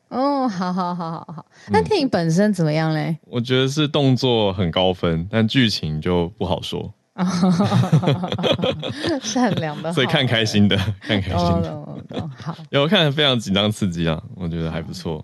[0.08, 3.16] 哦，好好好好好，那电影本身怎么样嘞？
[3.26, 6.92] 我觉得是动作很高分，但剧情就不好说。
[9.20, 12.30] 善良的，所以看开心的，看开心的。
[12.40, 15.22] 好， 有看得非常紧张刺激啊，我觉得还不错。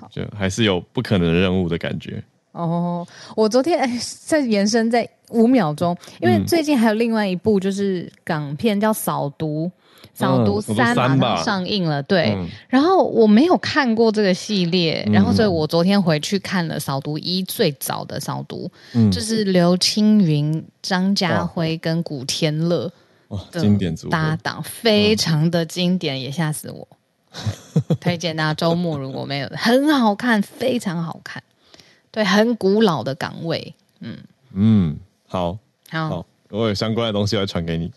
[0.00, 2.22] 好，就还是有不可能的任务的感觉。
[2.52, 9.66] 哦，我昨天哎，再延伸在五秒钟，因为最近还有另外一部就是港片叫《扫毒》。
[10.14, 12.34] 扫毒三马上上映了，对。
[12.36, 22.92] 嗯、然后我没有看过这个系列，嗯、然后所以我昨天回去看了扫毒一最早的扫毒，嗯、就是刘青云、张家辉跟古天乐
[23.52, 26.86] 经典组搭档，非常的经典，也吓死我。
[28.00, 31.42] 推荐大家周末如果没有，很好看，非常好看，
[32.10, 34.18] 对，很古老的岗位，嗯
[34.54, 35.58] 嗯，好，
[35.90, 36.08] 好。
[36.08, 37.90] 好我有相关的东西要传给你。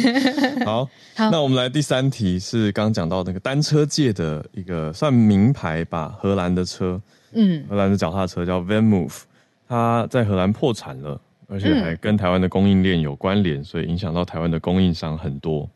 [0.64, 6.98] 好，好，那我们来第三题是刚讲到那个单车界的一个算名牌吧，荷兰的车，
[7.32, 9.24] 嗯，荷兰的脚踏车叫 VanMoof，
[9.68, 15.68] 它在荷兰破产了，而且还跟台湾的供应链有关联，所以影响到台湾的供应商很多。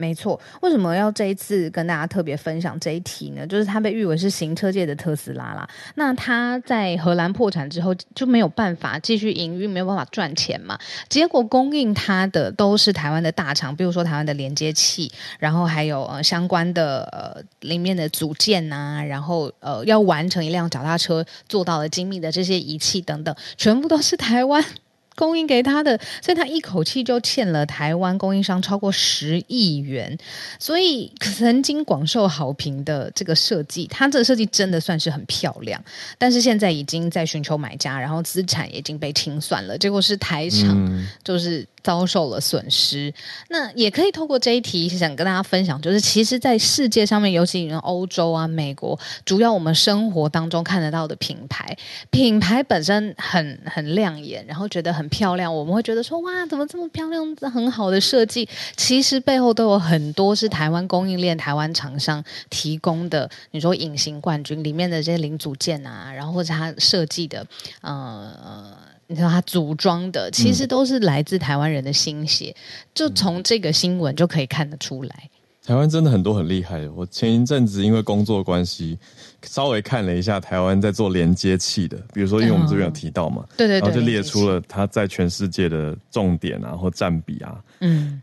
[0.00, 3.46] 没错，为什么要这一次跟大家特别分享这一题呢？
[3.46, 5.68] 就是它被誉为是行车界的特斯拉啦。
[5.94, 10.78] 那它在荷兰破产之后就没有办法继续营运，没有办法赚钱嘛。
[11.10, 24.64] 结果供应它的都是台湾的大厂，比如说台湾的连接器，然后还有呃相关的呃里面的组件呐、然后呃要完成一辆脚踏车做到了精密的这些仪器等等，全部都是台湾。
[25.20, 30.16] 供应给他的，所以他一口气就欠了台湾供应商超过十亿元。
[30.58, 35.78] 所以曾经广受好评的这个设计，它这个设计真的算是很漂亮。
[36.16, 39.76] 但是现在已经在寻求买家，然后资产已经被清算了。
[39.76, 43.10] 结果是台厂就是遭受了损失。
[43.10, 43.14] 嗯、
[43.50, 51.76] 那也可以透过这一题想跟大家分享，就是其实，在世界上面，尤其是欧洲啊、美国，主要我们生活当中看得到的品牌，
[52.08, 55.09] 品牌本身很很亮眼，然后觉得很。
[55.10, 57.36] 漂亮，我们会觉得说哇，怎么这么漂亮？
[57.52, 63.28] 很好的设计，其实背后都有很多是台湾供应链、台湾厂商提供的。
[63.50, 67.46] 你说隐形冠军里面的这些零组件啊，然后或者它设计的，
[67.82, 68.74] 呃，
[69.08, 72.54] 你知道它组装的，其实都是来自台湾人的心血。
[72.94, 75.28] 就从这个新闻就可以看得出来。
[75.66, 76.90] 台湾真的很多很厉害的。
[76.92, 78.98] 我前一阵子因为工作关系，
[79.42, 88.20] 稍微看了一下台湾在做连接器的，比如说因为我们这边有提到嘛，对对对，然后就列出了它在全世界的重点啊或占比啊，嗯，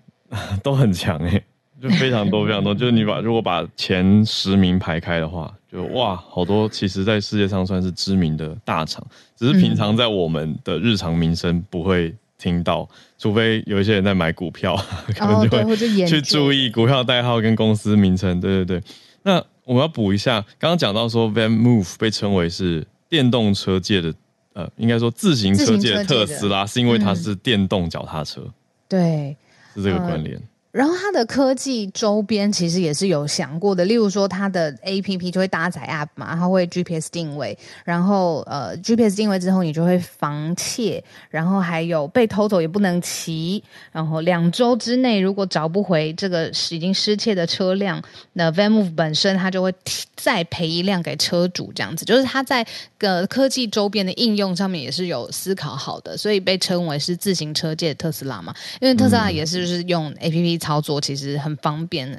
[0.63, 1.43] 都很强诶，
[1.82, 2.73] 就非常多非常多。
[2.73, 14.75] 就是你把如果把前十名排开的话，就哇，好多其实在世界上算是知名的大厂，只是平常在我们的日常民生不会听到，除非有一些人在买股票，
[15.17, 15.75] 可能就会
[16.06, 18.39] 去注意股票代号跟公司名称。
[18.39, 18.84] 对对对，
[19.23, 24.13] 那我们要补一下，刚刚讲到说 Van Move 被称为是电动车界的，
[24.53, 28.41] 呃，应该说自行车界的特斯拉，是因为它是电动脚踏车。
[28.88, 29.36] 对，
[29.75, 30.41] 是这个关联。
[30.77, 47.99] 然后它的科技周边其实也是有想过的，例如说它的 APP 就会搭载 App 嘛，它会 GPS 定位，然后呃 GPS 定位之后你就会防窃，然后还有被偷走也不能骑，然后两周之内如果找不回这个已经失窃的车辆，
[48.33, 49.73] 那 VanMoof 本身它就会
[50.15, 52.63] 再赔一辆给车主，这样子就是它在
[52.99, 60.66] 个科技周边的应用上面也是有思考好的，所以被称为是自行车界的特斯拉嘛，因为特斯拉也是就是用 APP。
[60.67, 62.12] 操作其实很方便，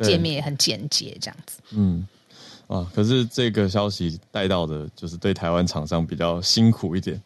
[0.00, 1.58] 界面也很简洁，这样子。
[1.70, 2.06] 嗯，
[2.66, 7.18] 啊，可是这个消息带到的，就是对台湾厂商比较辛苦一点。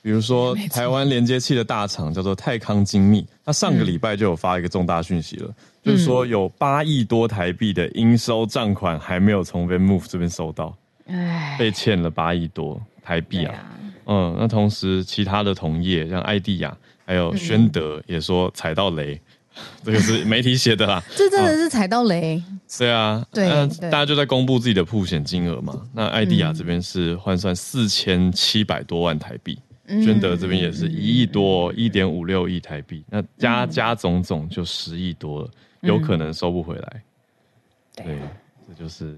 [0.00, 10.74] 比如说， 台湾连接器的大厂叫做泰康精密，他上个礼拜就有发一个重大讯息了，嗯、就是说有八亿多台币的应收账款还没有从 VanMoof 这边收到，
[11.06, 13.54] 哎，被欠了八亿多台币啊。
[13.54, 19.20] 啊嗯，那同时其他的同业像艾地亚还有宣德也说踩到雷。
[19.84, 22.42] 这个是媒体写的啦， 这真的是踩到雷。
[22.78, 25.80] 对啊，对，那大家就在公布自己的曝险金额嘛。
[25.92, 33.04] 那艾迪亚这边是换算四千七百多万台币，宣德这边也是一亿多，一点五六亿台币。
[33.08, 35.50] 那加加总总就十亿多了，
[35.82, 37.02] 有可能收不回来。
[37.96, 38.18] 对，
[38.66, 39.16] 这就是。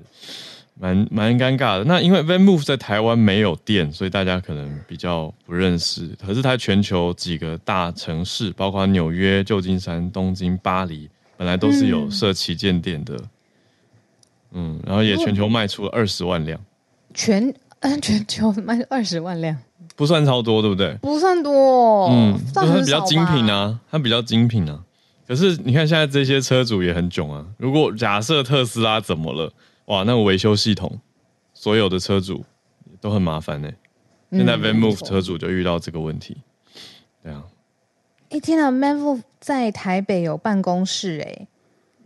[0.78, 1.84] 蛮蛮尴尬的。
[1.84, 6.08] 那因为 VanMoof 在台湾没有店，所以大家可能比较不认识。
[6.24, 13.16] 可是它全球几个大城市，包括纽约、旧金山、东京、巴黎，本来都是有设旗舰店的。
[14.52, 16.60] 嗯，然后也全球卖出了二十万辆。
[17.14, 19.56] 全嗯，全球卖二十万辆，
[19.96, 20.94] 不算超多，对不对？
[21.00, 24.82] 不算多，嗯，它比较精品啊，它比较精品啊。
[25.26, 27.44] 可是你看现在这些车主也很囧啊。
[27.58, 29.52] 如果假设特斯拉怎么了？
[29.86, 31.00] 哇，那个维修系统，
[31.54, 32.44] 所有的车主
[33.00, 33.70] 都很麻烦呢。
[34.32, 36.82] 现在 VanMoof 车主就遇到这个问题，嗯、
[37.22, 37.44] 对啊。
[38.30, 41.46] 哎、欸，天啊，VanMoof 在台北有办公室哎，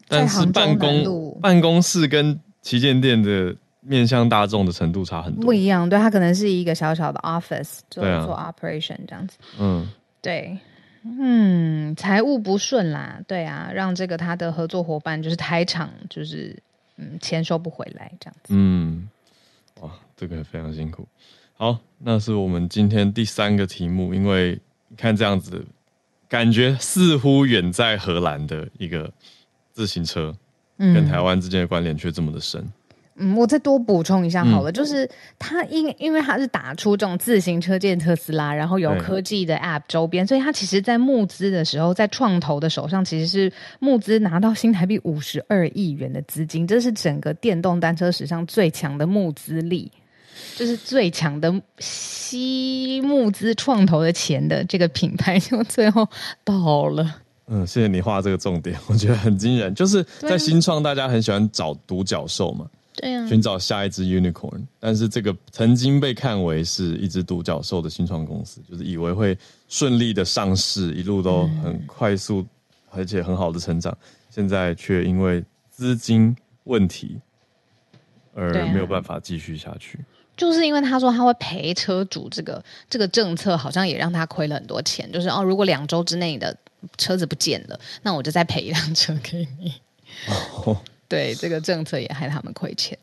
[0.06, 5.88] 但是办公办公室跟旗舰店的面向大众的程度差很多，不一样。
[5.88, 9.38] 对，它可能是一个小小的 office 做做 operation 这样子。
[9.58, 9.88] 嗯，
[10.20, 10.58] 对，
[11.02, 16.62] 嗯，财务不顺啦，对啊，让这个他的合作伙伴就是台厂就是。
[17.00, 18.54] 嗯，钱收不回来这样子。
[18.54, 19.08] 嗯，
[19.80, 21.08] 哇，这个非常辛苦。
[21.54, 24.14] 好，那是我们今天第三个题目。
[24.14, 24.60] 因为
[24.96, 25.66] 看这样子，
[26.28, 29.10] 感觉似乎远在荷兰的一个
[29.72, 30.36] 自行车，
[30.76, 32.70] 跟台湾之间的关联却这么的深。
[33.16, 49.90] 嗯，我再多补充一下好了，嗯、就是它因因为它是打出这种自行车界特斯拉，然后有科技的 App 周边，所以它其实，在募资的时候，在创投的手上，其实是募资拿到新台币五十二亿元的资金，这是整个电动单车史上最强的募资力，
[50.56, 56.08] 就是最强的吸募资创投的钱的这个品牌， 就最后
[56.42, 57.16] 倒了。
[57.48, 62.64] 嗯，谢谢你画这个重点，我觉得很惊人，就是在新创，大家很喜欢找独角兽嘛。
[62.96, 72.44] 对啊，寻找下一只 unicorn，但是这个曾经被看为是一只独角兽的新创公司，就是以为会顺利的上市，一路都很快速，
[72.90, 73.96] 而且很好的成长，
[74.29, 77.16] 现在却因为资金问题
[78.35, 79.98] 而没有办法继续下去。
[80.37, 85.11] 就是因为他说他会赔车主，这个这个政策好像也让他亏了很多钱。
[85.12, 86.57] 就是哦，如果两周之内的
[86.96, 89.74] 车子不见了，那我就再赔一辆车给你。
[90.64, 90.76] 哦
[91.10, 92.96] 对，这个政策也害他们亏钱，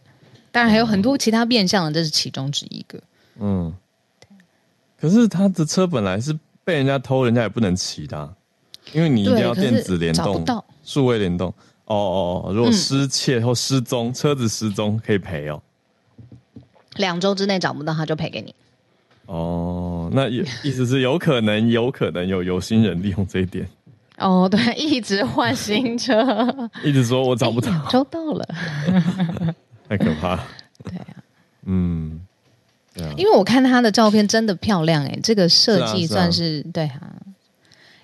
[0.49, 2.97] 当然还有很多其他变相的，这是其中之一个。
[3.39, 3.73] 嗯，
[4.97, 8.33] 可是他的车本来是被人家偷，人家也不能骑的，
[8.93, 11.53] 因为你一定要电子联动、数位联动。
[11.85, 15.61] 哦哦哦，如果失窃或失踪，嗯、车子失踪可以赔哦。
[16.95, 18.55] 两周之内找不到，他就赔给你。
[19.25, 23.69] 哦，那也意思是有可能，有可能有有心人利用这一点。
[24.17, 28.45] 哦，对，一直换新车， 一直说我找不到， 找到了，
[29.88, 30.36] 太可怕。
[30.36, 30.43] 了。
[30.84, 31.23] 对啊，
[31.65, 32.19] 嗯，
[32.93, 37.13] 对啊，因为我看他的照片真的漂亮哎，这个设计算是，对啊，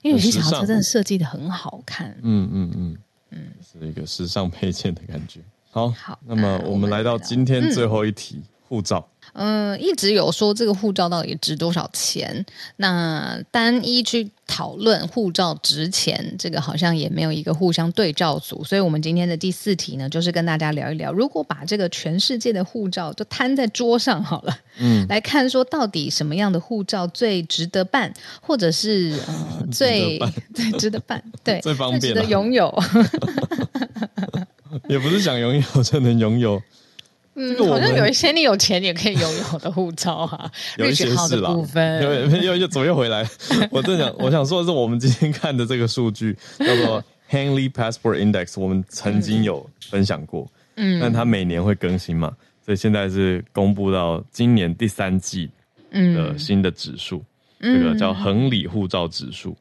[0.02, 2.98] 因为有些小车真的设计的很好看，嗯嗯嗯。
[3.36, 5.40] 嗯，是一个时尚配件的感觉。
[5.72, 8.44] 好，好，那么我们来到今天最后一题，嗯、
[8.74, 9.08] 护照。
[9.34, 12.44] 嗯，一直有说这个护照到底值多少钱？
[12.78, 18.64] 那单一去讨论护照值钱，这个好像也没有一个互相对照组。
[18.64, 28.12] 所以，我们今天的第四题呢，就是跟大家聊一聊，如果把这个全世界的护照都摊在桌上好了，嗯，来看说到底什么样的护照最值得办，
[28.42, 30.20] 或者是呃最
[30.54, 32.84] 最 值得办， 对，最方便、值得拥有，
[34.90, 36.62] 也不是想拥有就能拥有。
[37.36, 41.50] 嗯，好像有一些你有钱也可以拥有的护照啊， 有一些是啦。
[42.02, 43.28] 又又又怎么又回来？
[43.72, 52.32] 我正想，我想说的是，我们今天看的这个数据叫做 Henley Passport Index，我们曾经有分享过，嗯，但它每年会更新嘛，
[52.64, 55.50] 所以现在是公布到今年第三季
[55.92, 57.24] 的新的指数，
[57.60, 59.58] 嗯、这个叫恒理护照指数。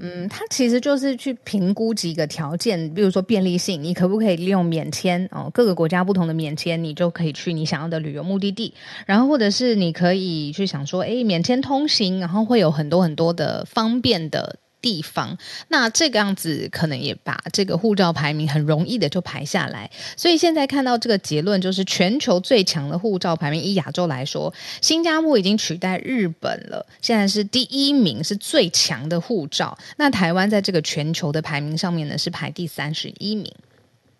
[0.00, 5.50] 嗯，它其实就是去评估几个条件，比如说便利性，你可不可以利用免签哦？
[5.52, 8.72] 各个国家不同的免签，你就可以去你想要的旅游目的地。
[9.06, 14.58] 然后或者是你可以去想说，哎，免签通行，然后会有很多很多的方便的。
[14.80, 15.36] 地方，
[15.68, 29.76] 那这个样子可能也把这个护照排名很容易的就排下来，所以现在看到这个结论就是全球最强的护照排名，以亚洲来说，新加坡已经取代日本了，现在是第一名，是最强的护照。
[29.96, 33.52] 那台湾在这个全球的排名上面呢，是排第三十一名。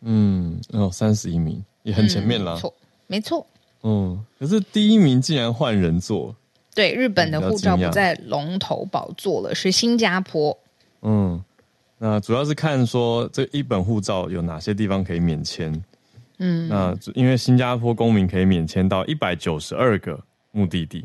[0.02, 3.46] 嗯，哦，三十一名也很前面了，错、嗯，没错。
[3.82, 6.34] 嗯，可是第一名竟然换人做。
[6.78, 10.56] 对，日本的护照不在龙头宝座了，是新加坡。
[11.02, 11.42] 嗯，
[11.98, 15.72] 那主要是看说这一本护照有哪些地方可以免签。
[16.38, 20.20] 嗯，那因为新加坡公民可以免签到一百九十二个
[20.52, 21.04] 目的地，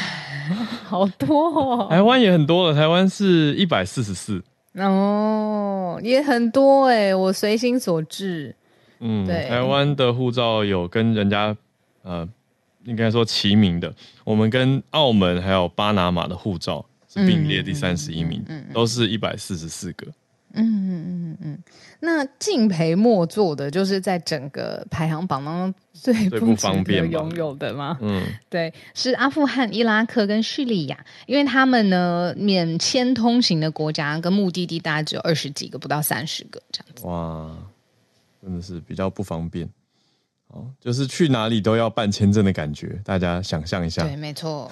[0.84, 1.86] 好多哦。
[1.88, 4.42] 台湾也很多了，台湾是一百四十四。
[4.74, 8.54] 哦，也很多哎，我随心所至。
[8.98, 11.56] 嗯，对，台湾的护照有跟人家
[12.02, 12.28] 呃。
[12.84, 20.06] 应该说齐名的，我们跟澳门还有巴拿马的护照是并列第三十一名，嗯嗯嗯、都是一百四十四个。
[20.52, 21.58] 嗯嗯嗯嗯，
[22.00, 27.96] 那敬陪末座的，就是在整个排行榜当中最不方便拥有的吗？
[28.00, 37.06] 嗯，对，是阿富汗、伊拉克跟叙利亚，因为他们呢免签通行的国家跟目的地大概只有二十几个，不到三十个这样子。
[37.06, 37.56] 哇，
[38.42, 39.70] 真的是比较不方便。
[40.52, 44.02] 哦，就是去哪里都要办签证的感觉，大家想象一下。
[44.02, 44.70] 对，没错。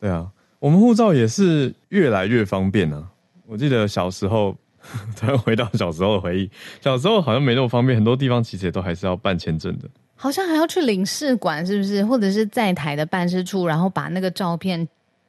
[0.00, 3.08] 对啊，我们护照也是越来越方便啊。
[3.46, 4.56] 我记得小时候，
[5.16, 6.50] 突然回到小时候的回忆，
[6.80, 9.88] 小时候好像没那么方便，很多地方其实也都还是要办签证的。
[10.16, 12.04] 好像还要去领事馆，是不是？
[12.04, 14.86] 或者是在台的办事处，然后把那个照片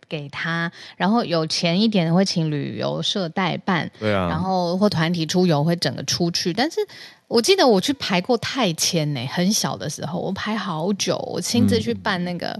[0.07, 3.89] 给他，然后有钱一点的会请旅游社代办。
[3.99, 6.79] 对啊，然后或团体出游会整个出去，但是。
[7.27, 12.55] 我记得我去排过泰签呢，很小的时候我排好久，我亲自去办那个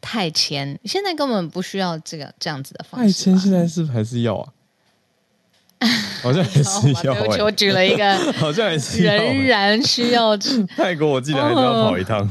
[0.00, 0.70] 泰签。
[0.70, 3.06] 嗯、现在根本不需要这个这样子的方式。
[3.08, 5.88] 泰签现在是不是还是要啊？
[6.22, 7.42] 好像还 是要、欸。
[7.42, 10.62] 我举了一个，好像还是仍然需要去。
[10.76, 12.24] 泰国我记得还是要跑一趟。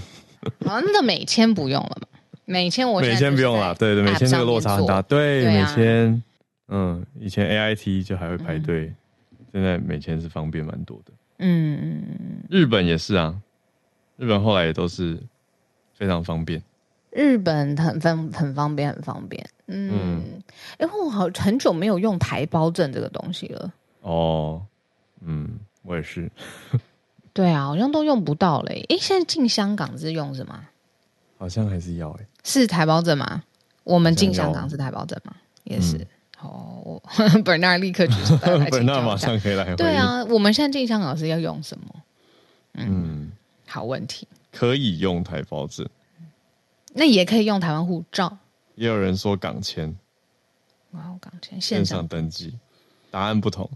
[0.65, 2.07] 好像那个美签不用了嘛？
[2.45, 5.01] 美签我美签不用了，对对，美签这个落差很大。
[5.01, 6.23] 对，对啊、美签，
[6.67, 8.93] 嗯，以前 A I T 就还会排队，
[9.31, 11.11] 嗯、现在美签是方便蛮多的。
[11.39, 12.03] 嗯，
[12.49, 13.35] 日本也是啊，
[14.17, 15.19] 日本后来也都是
[15.93, 16.61] 非常方便。
[17.11, 19.49] 日本很方很方便，很方便。
[19.67, 20.23] 嗯，
[20.77, 23.73] 哎、嗯，我好很久没有用台胞证这个东西了。
[24.01, 24.61] 哦，
[25.21, 26.29] 嗯，我也是。
[27.33, 28.85] 对啊，好像都用不到嘞。
[28.89, 30.67] 哎，现在进香港是用什么？
[31.37, 33.43] 好像还是要哎，是台胞证吗？
[33.83, 35.35] 我们进香港是台胞证吗？
[35.63, 35.97] 也是。
[35.97, 36.07] 嗯
[36.41, 37.01] 哦，
[37.43, 38.35] Bernard 立刻举手，
[38.69, 39.73] Bernard 马上可以来。
[39.75, 41.85] 对啊，我们现在进香港是要用什么？
[42.73, 43.31] 嗯，嗯
[43.65, 44.27] 好问题。
[44.51, 45.87] 可以用台胞证，
[46.93, 48.37] 那也可以用台湾护照。
[48.75, 49.95] 也有人说港签。
[50.91, 52.53] 哇，港签线上登记，
[53.09, 53.67] 答案不同。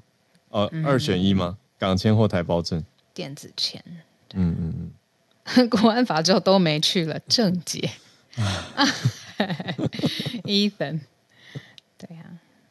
[0.49, 1.57] 呃，嗯、二选一吗？
[1.79, 2.83] 港签或台胞证？
[3.13, 3.81] 电子签。
[4.33, 4.91] 嗯嗯嗯。
[5.69, 7.89] 国安法之后都没去了，郑捷。
[10.43, 10.99] Ethan。
[11.97, 12.23] 对呀。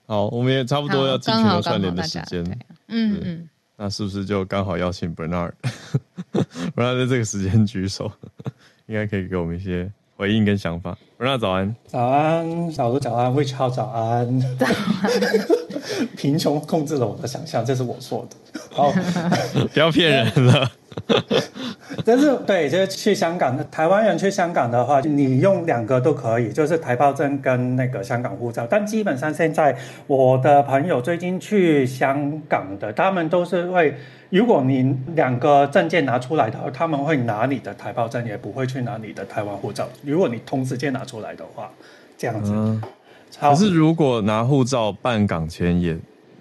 [0.06, 2.42] 好，我们也差不多要进行串联的时间。
[2.88, 5.52] 嗯嗯，那是不是就刚好邀请 Bernard？Bernard
[7.04, 8.10] 在这个时间举手，
[8.86, 10.96] 应该可以给我们一些回应跟想法。
[11.18, 14.40] Bernard 早安，早安，小鹿早安早安。
[14.40, 14.66] 早安
[16.16, 18.60] 贫穷控制了我的想象，这是我说的。
[18.70, 18.90] 好，
[19.72, 20.72] 不要骗人了。
[22.04, 28.66] 但是对，就是去香港的台湾人去香港的话，你用两个都可以，就是台胞证跟那个香港护照。
[28.68, 29.76] 但基本上现在
[30.06, 33.94] 我的朋友最近去香港的，他们都是会，
[34.30, 39.88] 如果你两个证件拿出来的话，他们会拿你的台胞证，也不会去拿你的台湾护照。
[40.04, 41.70] 如果你同时间拿出来的话，
[42.16, 42.52] 这样子。
[42.54, 42.82] 嗯、
[43.40, 45.98] 可是如果拿护照办港签也。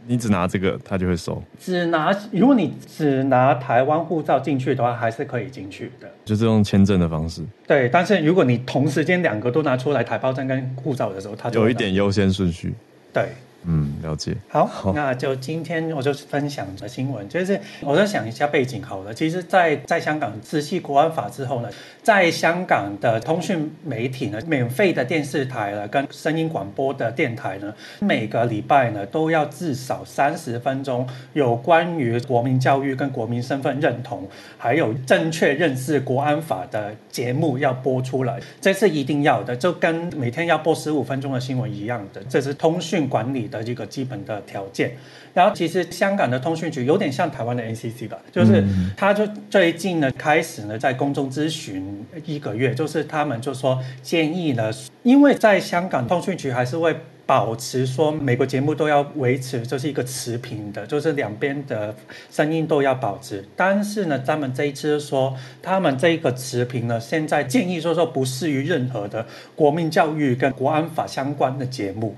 [0.08, 1.44] 你只拿这个，他就会收。
[1.60, 6.10] 只拿，如果你只拿台湾护照进去的话，还是可以进去的。
[6.24, 7.44] 就是用签证的方式。
[7.68, 12.74] 对，但是如果你同时间两个都拿出来，台胞证跟护照的时候，它就有一点优先顺序。
[13.14, 13.26] 对。
[13.70, 14.34] 嗯，了解。
[14.48, 19.14] 好，好，那就今天我就分享的新闻，就是我在想一下背景好了。
[19.14, 21.68] 其实在，在在香港实施国安法之后呢，
[22.08, 34.26] 在香港的通讯媒体呢，免费的电视台了，跟声音广播的电台呢，每个礼拜呢都要至少三十分钟有关于国民教育跟国民身份认同，
[34.58, 43.58] 还有正确认识国安法的节目要播出来，这是一定要的，就跟每天要播十五分钟的新闻一样的，这是通讯管理的。
[43.68, 44.94] 一个基本的条件，
[45.38, 48.64] 然后其实香港的通讯局有点像台湾的 NCC 吧，就是
[48.96, 54.72] 他就最近呢开始呢在公众咨询一个月，就是他们就说建议呢，
[55.04, 56.96] 因为在香港通讯局还是会
[57.28, 61.94] 保持说每个节目都要维持就是一个持平的，就是两边的
[62.32, 69.24] 声音都要保持，但是呢，他们这一次说他们这一个持平呢，现在建议说说不适于任何的
[69.56, 72.16] 国民教育跟国安法相关的节目。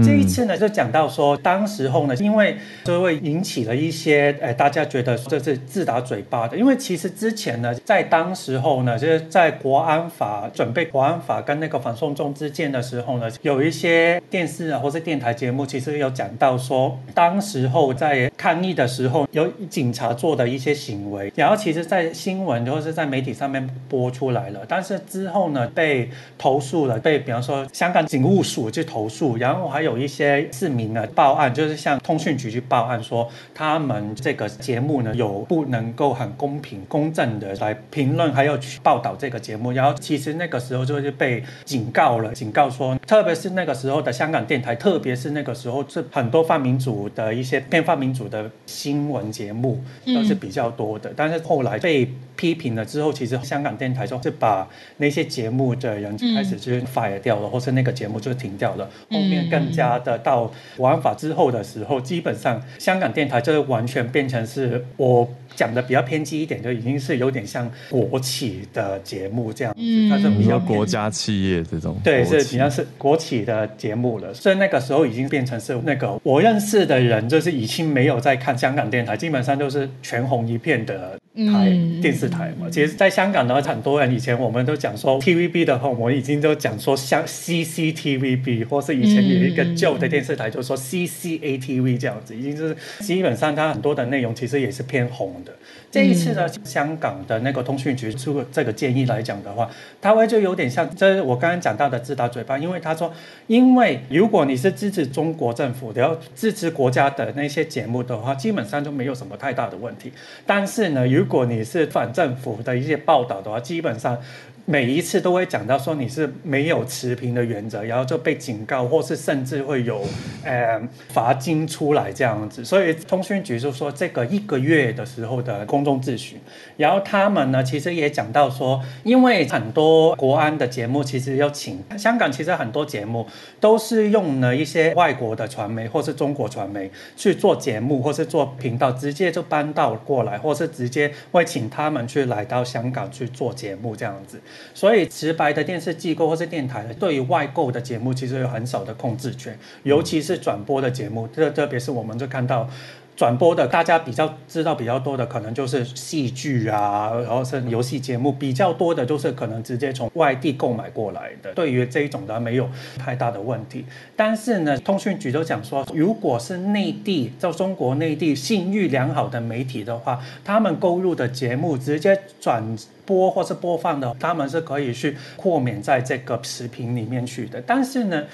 [0.00, 6.56] 这一次呢，就讲到说，当时候呢，因为就会引起了一些，呃，大家觉得这是自打嘴巴的。
[6.56, 29.81] 因为其实之前呢，在当时候呢，就是在国安法准备国安法跟那个反送中之间的时候呢，有一些电视啊或是电台节目，其实有讲到说，当时候在抗议的时候有警察做的一些行为，然后其实，在新闻或是在媒体上面播出来了，但是之后呢，被投诉了，被比方说香港警务署去投诉，然后还。
[29.82, 39.72] 有一些市民呢报案，就是向通讯局去报案说，他们这个节目呢有不能够很公平公正的来评论，还有去报道这个节目。
[39.72, 51.12] 然后其实那个时候就是被警告了，警告说，特别是那个时候的香港电台，特别是那个时候是很多泛民主的一些偏泛民主的新闻节目都是比较多的。
[51.16, 52.08] 但是后来被
[52.42, 58.90] 批评了之后，其实香港电台就是把那些节目的人开始就 fire 掉了，或是那个节目就停掉了。
[59.08, 69.80] 后面更加的到国安法之后的时候，基本上香港电台就完全变成是我讲的比较偏激一点，就已经是有点像国企的节目这样子，
[70.10, 74.34] 它是比较国家企业这种，对，是比较是国企的节目了。
[74.34, 81.16] 所以那个时候已经变成是那个我认识的人，就是已经没有在看香港电台，基本上都是全红一片的
[81.52, 81.70] 台
[82.02, 82.68] 电视台嘛。
[82.70, 89.62] 其实，在香港的话，很多人以前我们都讲说 TVB 的话，我们已经都讲说像 CCTVB，或是以前有一个。
[89.74, 95.52] 旧的电视台就说 CCTV 这样子，已经是基本上它很多的内容其实也是偏红的。
[95.92, 99.70] 这一次呢，香港的那个通讯局出这个建议来讲的话，
[100.00, 103.12] 他会就有点像，这是我刚刚讲到的自打嘴巴，因为他说，
[103.46, 110.10] 因为如果你是支持中国政府的，要支持国家的那些节目的话，基本上就没有什么太大的问题。
[110.46, 114.18] 但是呢，如果你是反政府的一些报道的话，基本上。
[114.64, 120.00] 每一次都会讲到说你是没有持平的原则，然后就被警告，或是甚至会有
[120.44, 122.64] 呃罚金出来这样子。
[122.64, 126.38] 所以通讯局就说这个一个月的时候的公众咨询，
[126.76, 133.26] 然后他们呢其实也讲到说，因为很多国安的节目其实要请香港，其实很多节目
[133.58, 144.40] 都是用了一些外国的传媒或是中国传媒去做节目或是做频道，直接就搬到过来，或是直接会请他们去来到香港去做节目这样子。
[144.74, 152.68] 所以，直白的电视机构或是电台，对于外购的节目，其实有很少的控制权，尤其是转播的节目，特特别是我们就看到。
[153.14, 161.52] 转播的大家比较知道比较多的，可能就是戏剧啊，然后是游戏节目比较多的，就是可能直接从外地购买过来的。
[161.52, 162.66] 对于这一种的没有
[162.98, 163.84] 太大的问题。
[164.16, 172.64] 但是呢，通讯局都讲说，如果是内地在中国内地信誉良好的媒体的话，他们购入的节目直接转
[173.04, 177.62] 播或是播放的，他们是可以去豁免在这个视频里面去的。
[177.64, 178.24] 但是呢，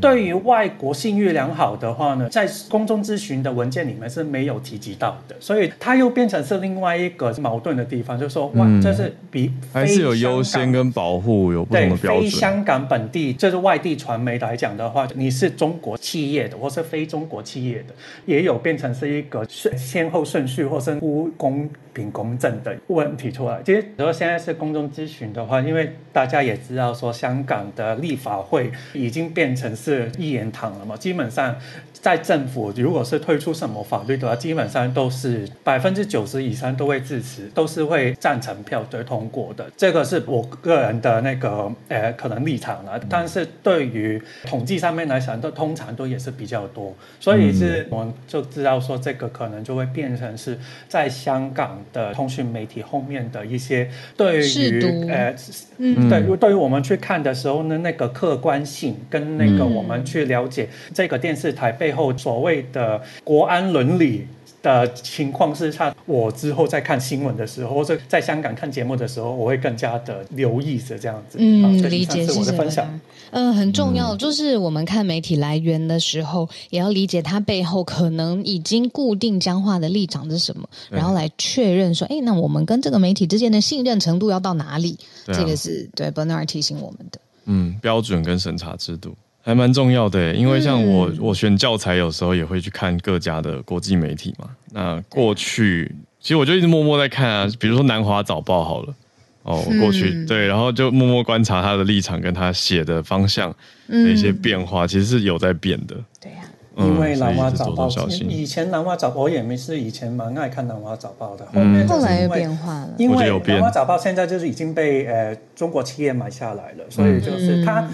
[0.00, 4.24] 对于外国信誉良好的话呢，在公众咨询的文件里面是。
[4.34, 12.22] 没有提及到的，所以它又变成是另外一个矛盾的地方，就是说哇，这是比还是有优先跟保护有不同的标准。
[12.22, 17.94] 对，非香港本地就是外地传媒来讲的话，你是中国企业的或是非中国企业的，
[18.26, 23.60] 也有变成是一个顺先后顺序或是不公平公正的问题出来。
[23.64, 31.56] 其实现在是公众咨询的话，因为大家也知道说香港的立法会已经变成是一言堂了嘛，基本上。
[32.04, 39.64] 在政府如果是推出什么法律的话，基本上都是百分之九十以上都会支持，都是会赞成票对通过的。
[39.74, 43.00] 这个是我个人的那个呃可能立场了。
[43.08, 55.34] 但是对于统计上面来讲，都通常都也是比较多，所以是我们就知道说这个可能就会变成是在香港的通讯媒体后面的一些对于呃
[55.78, 56.08] 嗯。
[56.08, 64.26] 对对于我们去看的时候呢，那个客观性跟那个我们去了解这个电视台背后所谓的国安伦理
[64.64, 71.36] 的情况是差，我之后在看新闻的时候，或者在香港看节目的时候，我会更加的留意着这样子。
[71.38, 72.88] 嗯，理解是我的分享。
[73.30, 84.98] 嗯、呃，很重要，就是我们看媒体来源的时候，也要理解它背后可能已经固定僵化的立场是什么，然后来确认说，哎，那我们跟这个媒体之间的信任程度要到哪里？
[85.26, 87.20] 啊、这个是对 Bernard 提醒我们的。
[87.44, 89.14] 嗯，标准跟审查制度。
[89.44, 94.48] 还蛮重要的，因为像我，嗯、我选教材有时候也会去看各家的国际媒体嘛。
[94.72, 98.94] 那过去其实我就一直默默在看啊，比如说南华早报好了，
[99.42, 103.54] 哦，过去、嗯、对，然后就默默观察他的立场跟他写的方向
[103.86, 105.94] 的一些变化，嗯、其实是有在变的。
[106.18, 106.38] 对呀。
[106.76, 107.88] 因为南华早报，
[108.28, 112.90] 以前南华早报我也没是以前蛮爱看南华早报的，后面后来又变化了。
[112.98, 117.88] 因为南华早报现在就是已经被呃中国企业买下来了，所以就是他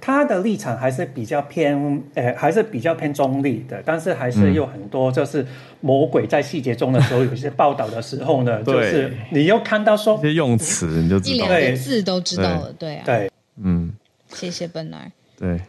[0.00, 5.46] 他的立场还是比较偏呃还是比较偏中立的，但是还是有很多就是
[5.80, 12.96] 魔鬼在细节中的时候，有一些报道的时候呢， 就是你又看到说一些用词你就知道，一两个字都知道了，对。
[12.96, 13.30] 啊，对，
[13.62, 13.92] 嗯，
[14.28, 15.60] 谢谢 Bernard，对。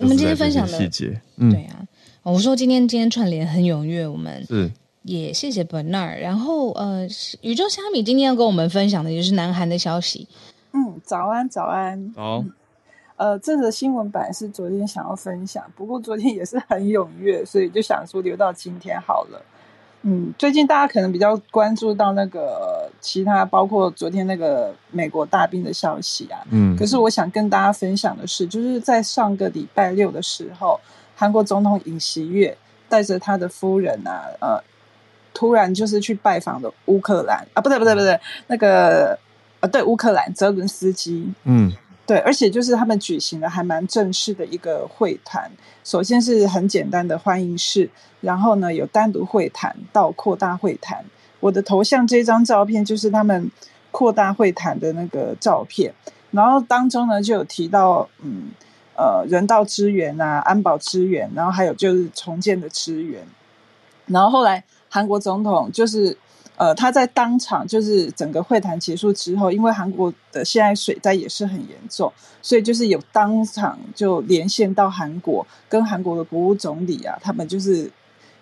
[0.00, 1.82] 我们今天分享的细节，嗯、对啊，
[2.22, 4.70] 我说今天今天串联很踊跃，我们是。
[5.02, 6.20] 也谢谢 Bernard。
[6.20, 7.08] 然后呃，
[7.40, 10.28] 宇宙虾米今天要跟我们分享的就是南韩的消息。
[10.72, 12.12] 嗯，早安早安。
[12.14, 12.52] 好、嗯，
[13.18, 19.42] 呃，这则新闻本来是昨天想要分享，不过昨天也是很踊跃，所以就想说留到今天好了。
[20.02, 26.38] 嗯，最近大家可能比较关注到那个其他，包括昨天那个美国大兵的消息啊。
[26.52, 30.78] 嗯，可是我想跟大家分享的是，就是在上个礼拜六的时候，
[31.16, 32.56] 韩国总统尹锡月
[32.88, 34.62] 带着他的夫人啊，呃，
[35.34, 39.18] 突然就是去拜访了乌克兰啊，不对不对不对，那个
[39.58, 41.32] 呃，对乌克兰泽伦斯基。
[41.42, 41.72] 嗯。
[42.08, 45.52] 对，而且就是他们举行了还蛮正式的一个会谈。
[45.84, 47.90] 首先是很简单的欢迎式，
[48.22, 51.04] 然后呢有单独会谈到扩大会谈。
[51.40, 53.50] 我的头像这张照片就是他们
[53.90, 55.92] 扩大会谈的那个照片。
[56.30, 58.52] 然后当中呢就有提到，嗯
[58.96, 63.22] 呃人道支援啊、安保支援，然后还有就是重建的支援。
[64.06, 66.16] 然后后来韩国总统就是。
[66.58, 77.88] 呃，他在当场就是整个会谈结束之后，因为韩国的现在水灾也是很严重，所以就是有当场就连线到韩国，跟韩国的国务总理啊，他们就是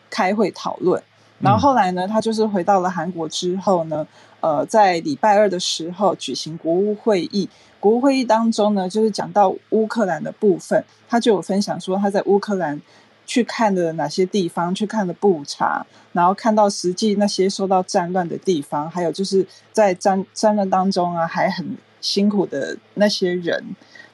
[0.09, 1.03] 开会讨论。
[1.41, 4.07] 然后后来呢，他就是回到了韩国之后呢，
[4.41, 7.47] 呃，在礼拜二的时候举行国务会议，
[7.79, 12.81] 国务会议当中呢，就是讲到乌克兰的部分，他就有分享说他在乌克兰。
[13.27, 14.74] 去看的哪些地方？
[14.74, 23.62] 去看的布查，然后看到实际那些受到战乱的地方，还有就是在战战乱当中啊，还很辛苦的那些人，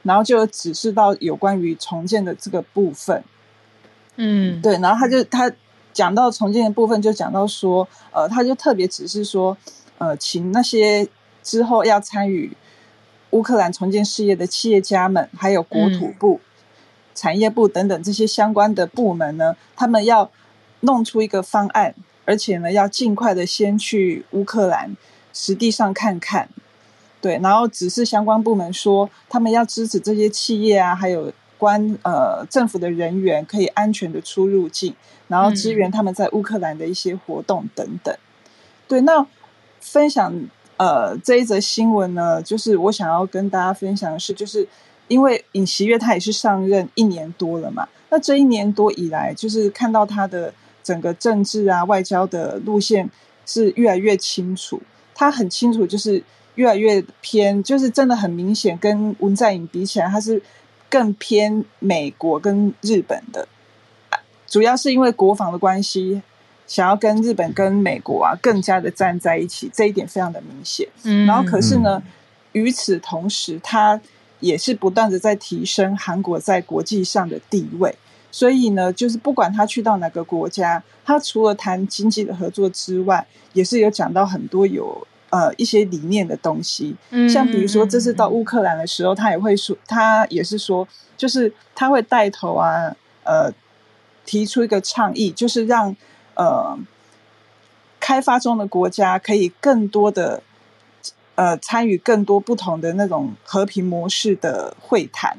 [0.03, 3.23] 然后就指示到有关于重建的这个部分。
[4.17, 5.53] 嗯，对，然后他就他
[5.93, 9.57] 讲到重建的部分，就讲到说，呃，他就特别指示说，
[9.99, 11.07] 呃，请那些
[11.43, 12.51] 之后要参与
[13.31, 16.41] 乌克兰重建事业的企业家们，还有国土部。
[16.43, 16.49] 嗯
[17.15, 20.31] 产业部等等这些相关的部门呢，他们要
[20.81, 21.95] 弄出一个方案，
[22.25, 24.97] 而且呢，要尽快的先去乌克兰
[25.33, 26.49] 实地上看看，
[27.21, 34.95] 对，然后指示相关部门说，他们要支持这些企业啊，还有关呃政府的人员可以安全的出入境，
[35.29, 38.13] 然后支援他们在乌克兰的一些活动等等。
[38.15, 38.19] 嗯、
[38.89, 39.27] 对，那
[39.81, 40.35] 分享
[40.79, 44.67] 呃这一则新闻呢，就是我想要跟大家分享的是，就是。
[45.13, 50.53] 因为尹锡悦他也是上任一年多了嘛，那这一年多以来，就是看到他的
[50.83, 53.11] 整个政治啊、外交的路线
[53.45, 54.81] 是越来越清楚，
[55.15, 60.43] 他很清楚，就是越来越偏，就是真的很明显，跟文在寅比起来，他是
[60.89, 63.47] 更偏美国跟日本的，
[64.47, 66.23] 主要是因为国防的关系，
[66.67, 70.89] 想要跟日本、跟美国啊更加的站在一起，这一点非常的明显。
[71.05, 72.03] 嗯，然后可是呢，
[72.53, 74.01] 与此同时，他
[74.43, 77.97] 也是不断的在提升韩国在国际上的地位。
[78.31, 86.97] 所以呢，就是不管他去到哪个国家，他除了谈经济的合作之外，也是有讲到很多有呃一些理念的东西。
[87.11, 93.53] 嗯，像比如说这次到乌克兰的时候，他也会说，他也是说，就是他会带头啊，呃，
[94.25, 95.95] 提出一个倡议，就是让
[96.35, 96.79] 呃
[98.01, 100.43] 开发中的国家可以更多的
[101.35, 105.37] 呃参与更多不同的那种和平模式的会谈。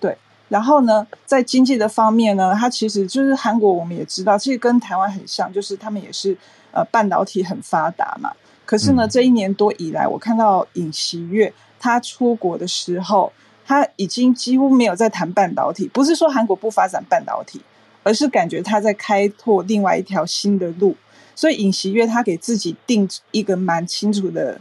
[0.00, 0.16] 对
[0.48, 6.36] 然后呢，在经济的方面呢，它其实就是韩国，我们也知道，其实跟台湾很像，就是他们也是
[6.72, 8.32] 呃半导体很发达嘛。
[8.64, 13.32] 可是呢，这一年多以来，我看到尹锡月他出国的时候，
[13.66, 15.88] 他已经几乎没有在谈半导体。
[15.88, 17.60] 不是说韩国不发展半导体，
[18.02, 20.96] 而是感觉他在开拓另外一条新的路。
[21.34, 24.60] 所以尹锡月他给自己定一个蛮清楚的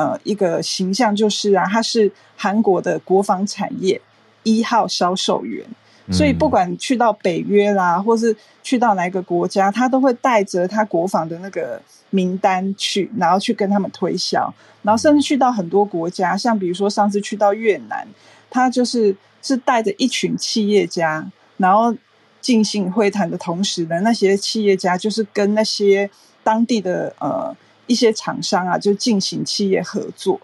[0.00, 4.00] 呃一个形象，就是啊，他是韩国的国防产业。
[4.42, 5.62] 一号销售员，
[6.10, 11.78] 所以不管去到北约啦，或是去到哪一个国家，他都会带着他国防的那个
[12.08, 18.08] 名单去，然后去跟他们推销，然后甚至去到很多国家，像比如说上次去到越南，
[18.48, 21.94] 他就是是带着一群企业家，然后
[22.40, 26.08] 进行会谈的同时呢，那些企业家就是跟那些
[26.42, 27.54] 当地的呃
[27.90, 30.40] 一些厂商啊，就进行企业合作。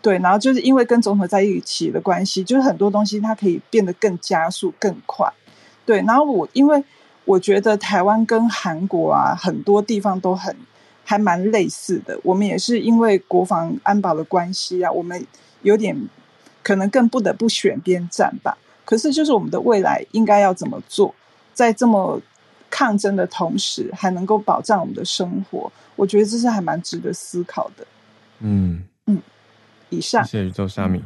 [0.00, 5.30] 对，然后就是因为跟总统在一起的关系，就是很多东西它可以变得更加速、更快。
[5.84, 6.82] 对，然后我因为
[7.26, 10.56] 我觉得台湾跟韩国啊，很多地方都很
[11.04, 12.18] 还蛮类似的。
[12.22, 15.26] 我们也是因为国防安保的关系啊，我们
[15.60, 16.08] 有点
[16.62, 18.56] 可能更不得不选边站吧。
[18.86, 21.14] 可是就是我们的未来应该要怎么做，
[21.52, 22.18] 在这么
[22.70, 25.70] 抗争的同时，还能够保障我们的生活，
[26.00, 27.86] 我觉得这是还蛮值得思考的。
[28.38, 29.20] 嗯嗯。
[29.90, 30.98] 以上，谢谢宇宙虾米。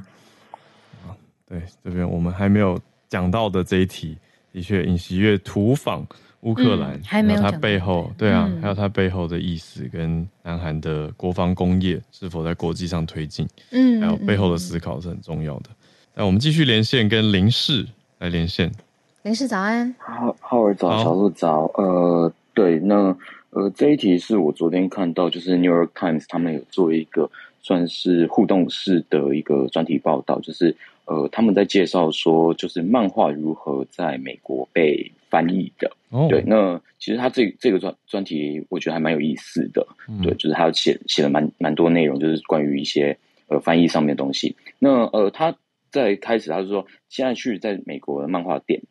[1.05, 1.11] 啊，
[1.49, 2.79] 对，这边我们还没有
[3.09, 4.17] 讲到的这一题，
[4.53, 6.07] 的确，尹锡悦图访
[6.43, 15.71] 乌克兰，嗯，还没有他背后，对啊，嗯，还有他背后的意思，跟南韩的国防工业是否在国际上推进，嗯，还有背后的思考是很重要的。
[16.15, 17.85] 那，嗯，我们继续连线，跟林氏
[18.19, 18.71] 来连线。
[19.23, 21.63] 林氏早安，浩浩尔早，小鹿早。
[21.77, 23.17] 呃，对，那
[23.55, 27.31] 呃这一题是我昨天看到，就是《New York Times》他们有做一个。
[27.67, 30.77] 算是互动式的一个专题报道，就是
[31.07, 35.91] 呃，他们在介绍说，就是漫画如何在美国被翻译的。
[36.11, 36.29] Oh.
[36.29, 39.87] 对，那其实他这这个专专题，我觉得还蛮有意思的。
[40.07, 40.25] Mm.
[40.25, 43.17] 对，就是他写写了蛮蛮多内容，就是关于一些
[43.49, 44.55] 呃翻译上面的东西。
[44.79, 45.57] 那呃，他
[45.91, 48.83] 在开始他就说，现在去在美国的漫画店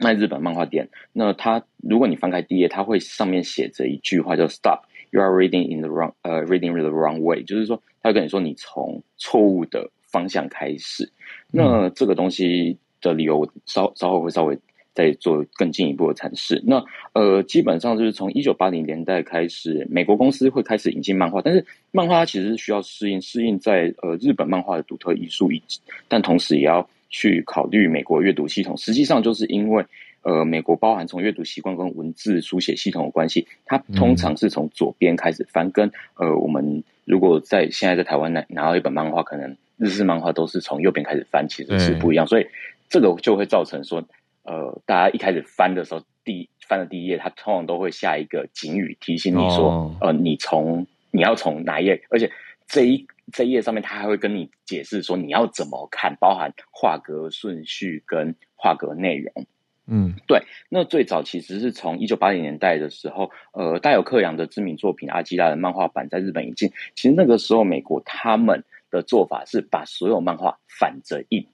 [0.00, 4.80] 卖日本漫画店，那他如果你翻开第一页，他会上面写着一句话叫 “Stop”。
[5.10, 11.10] You are reading in the wrong，呃、uh,，reading the wrong way，就是说，他跟你说你从错误的方向开始。
[11.50, 14.58] 那这个东西的理由，稍稍后会稍微
[14.92, 16.62] 再做更进一步的阐释。
[16.66, 16.84] 那
[17.14, 25.62] 呃，基本上就是从一九八零年代开始，美国公司会开始引进漫画，但是漫画它其实是需要适应，适应在呃日本漫画的独特艺术，以
[26.06, 28.76] 但同时也要去考虑美国阅读系统。
[28.76, 29.84] 实际上就是因为。
[30.22, 42.46] 呃，美国包含从阅读习惯跟文字书写系统的关系，它通常是从左边开始翻，跟呃，我们如果在现在在台湾拿拿到一本漫画，可能日式漫画都是从右边开始翻，其实是不一样，所以
[42.90, 44.04] 这个就会造成说，
[44.42, 52.30] 呃，大家一开始翻的时候，第翻的第一页，它通常都会下一个警语提醒你说，哦、呃，你从你要从哪一页，而且
[52.66, 59.46] 这一这一页上面，他还会跟你解释说你要怎么看，包含画格顺序跟画格内容。
[59.90, 60.42] 嗯，对。
[60.68, 66.70] 那最早其实是从一九八零年代的时候，呃，大有克洋的知名作品《阿基拉》的漫画版在日本引进。
[66.94, 71.46] 其实那个时候，美国他们的做法是把所有漫画反着印，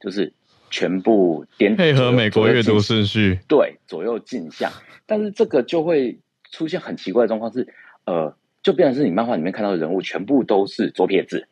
[0.00, 0.32] 就是
[0.68, 4.72] 全部颠配合美国阅读顺序，对，左右镜像。
[5.06, 6.18] 但是这个就会
[6.50, 7.72] 出现很奇怪的状况是，
[8.04, 11.46] 呃，就变成是你漫画里面看到的人物全部都是左撇子，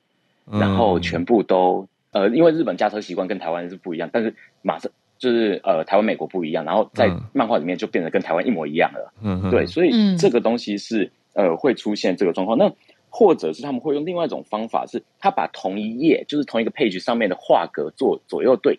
[0.51, 4.91] 嗯、然后全部都呃，因为日本驾车习惯跟台湾是不一样，但是马上。
[5.21, 9.13] 就是呃，台湾、美国不一样，然后在漫画里面就变得跟台湾一模一样了。
[9.21, 12.57] 嗯，对，所以这个东西是呃会出现这个状况。
[12.57, 12.73] 那
[13.11, 18.79] 或者是他们会用另外一种方法，是他把同一页，就是同一个 page 上面的画格做左右对，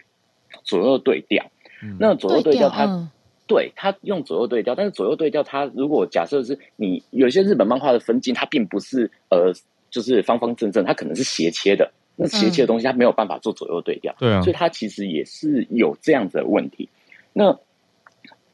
[0.64, 1.46] 左右对调。
[1.84, 3.12] 嗯、那左右对调，它
[3.50, 9.52] 对他、嗯、用左右对调，但是左右对调，它如果假设是你有些日本漫画的分镜，它并不是呃，
[9.90, 11.92] 就是方方正正，它可能是斜切的。
[12.16, 16.88] 那斜切的东西，它没有办法做左右对调，对啊，所以它其实也是有这样子的问题。
[17.34, 17.58] 那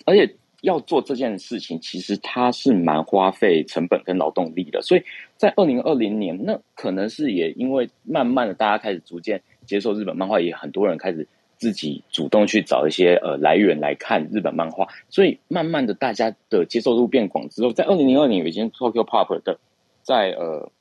[0.05, 4.81] 而且要做这件事情，其实它是蛮花费成本跟劳动力的。
[4.81, 5.03] 所以
[5.35, 11.27] 在二零二零年，那可能是也因为慢慢的大家开始逐渐接受日本漫画，也很多人开始
[11.57, 19.59] 自己主动去找一些呃来源来看日本漫画，所以慢慢的大家的接受度变广之后，在二零零二年有一间 Tokyo Pop 的
[20.01, 20.71] 在呃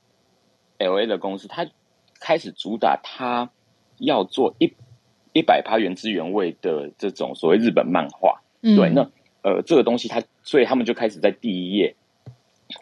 [0.79, 1.67] LA 的公司，它
[2.21, 3.51] 开始主打它
[3.99, 4.73] 要做一
[5.33, 9.11] 一百趴原汁原味的这种所谓日本漫画，嗯、对那。
[9.47, 11.97] 呃，这个东西它，所以他们就开始在第一页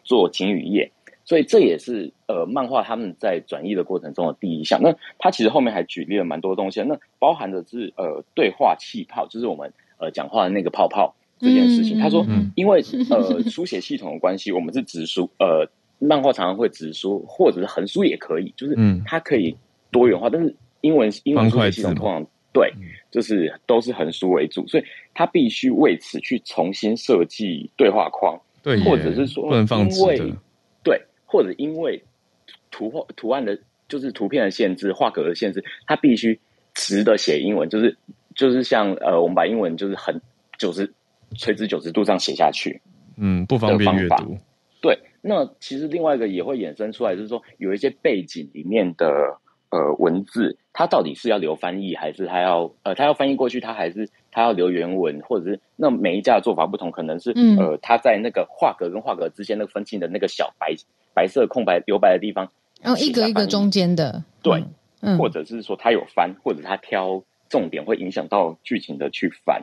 [0.05, 0.93] 做晴雨页，
[1.25, 4.81] 所以这也是呃漫画他们在转译的过程中的第一项。
[4.83, 11.99] 那他其实后面还举例了蛮多东西，那包含的是呃对话气泡，就是我们呃讲话的那个泡泡这件事情。
[11.99, 15.68] 嗯、他说，因为呃书写系统的关系，我们是直书，呃
[15.99, 19.57] 漫画常常会直书或者是横书也可以，就是它可以
[19.91, 22.27] 多元化，但是英文英文书写系统通常。
[22.55, 22.70] 对，
[23.11, 30.35] 就是都是横书为主，所以他必须为此去重新设计对话框，对，或者是说因为对，
[31.33, 32.05] 或者因为
[32.70, 33.59] 图画图案的，
[33.89, 36.39] 就是图片的限制、画格的限制，它必须
[36.74, 37.97] 直的写英文，就是
[38.35, 40.20] 就是像呃，我们把英文就是很
[40.59, 40.93] 九十
[41.39, 42.83] 垂直九十度这样写下去，
[43.16, 44.37] 嗯，不方便阅读。
[44.83, 49.39] 对，那其实另外一个也会衍生出来，就是说有一些背景里面的。
[49.74, 60.74] 呃，文字它到底是要留翻译，还是它要呃，它要翻译过去，它还是它要留原文，或者是那每一家的做法不同，可能是、嗯、呃，它在那个画格跟画格之间那个分镜的那个小白
[61.15, 62.51] 白色空白留白的地方，
[62.81, 64.65] 然后、哦、一格一格中间的，对，
[65.01, 69.63] 嗯、或者是说他有翻，或者他挑重点会影响到剧情的去翻。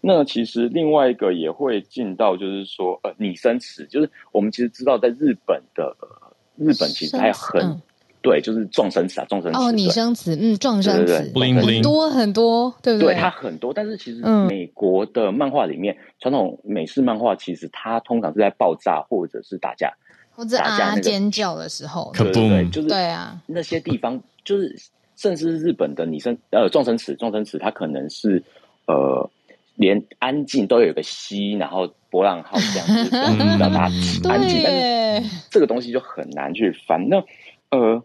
[0.00, 6.08] 那其实另外一个也会进到，就是说呃，拟声词，就是我们其实知道，在日本的、呃、
[6.56, 7.80] 日本其实还很。
[8.22, 11.62] 对，就是撞声词啊，撞声词哦，拟声词，嗯，撞声词，对对对。
[11.62, 13.14] 很多很多，对不对？
[13.14, 19.94] 对，它很多，但是其实美国的漫画里面，传、嗯、统美式漫画其实它通常是在爆炸或者是打架，
[20.34, 24.76] 或者啊、那个、尖叫的时候，对对对，就是对啊，那些地方就是，
[25.16, 28.42] 甚至是日本的拟声呃撞声词，撞声词它可能是
[28.86, 29.30] 呃
[29.76, 33.10] 连安静都有一个西，然后波浪号这样子
[33.58, 33.90] 表达
[34.28, 37.08] 安静，但是这个东西就很难去翻。
[37.08, 37.22] 那
[37.70, 38.02] 呃。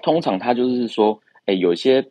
[0.00, 2.08] 通常他就是说，哎，有些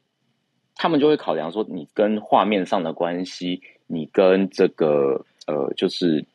[0.75, 6.25] 他们就会考量说，你跟画面上的关系，你跟这个呃，就是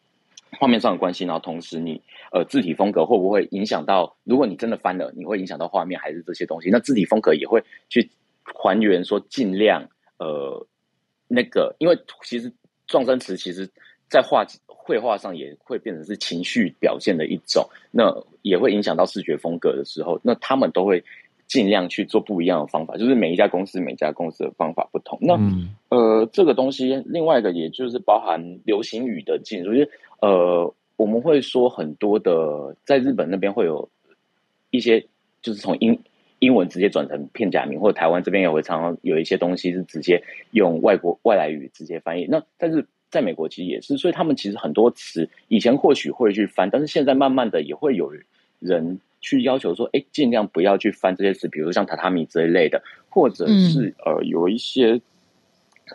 [0.58, 2.00] 画面上的关系，然后同时你
[2.32, 4.16] 呃字体风格会不会影响到？
[4.24, 6.70] 如果你真的翻了，你会影响到画面还是这些东西？
[6.70, 8.10] 那字体风格也会去
[8.42, 10.66] 还原，说尽量呃
[11.28, 12.52] 那个，因为其实
[12.86, 13.70] 撞声词其实
[14.08, 18.12] 在画绘画上也会变成是情绪表现的一种，那
[18.42, 21.04] 也会影响到视觉风格的时候，那他们都会。
[21.48, 25.18] 尽量去做不一样的方法，就是每一家公司每家公司的方法不同。
[25.20, 29.90] 那、嗯、呃，这个东西另外一个也就是包含流行语的进入，就是
[30.22, 33.88] 呃，我们会说很多的，在日本那边会有
[34.70, 35.00] 一些，
[35.40, 35.98] 就是从英
[36.38, 40.22] 英文直接转成片假名，或者台湾这边也会常常有一些东西是直接
[40.52, 42.26] 用外国外来语直接翻译。
[42.26, 48.12] 那但是在美国其实也是，所以他们其实很多词以前或许会去翻，但是现在慢慢的也会有
[48.58, 48.98] 人。
[49.24, 55.00] 去要求说，哎，尽量不要去翻这些词，比如像榻榻米这一类的，或者是、嗯、呃有一些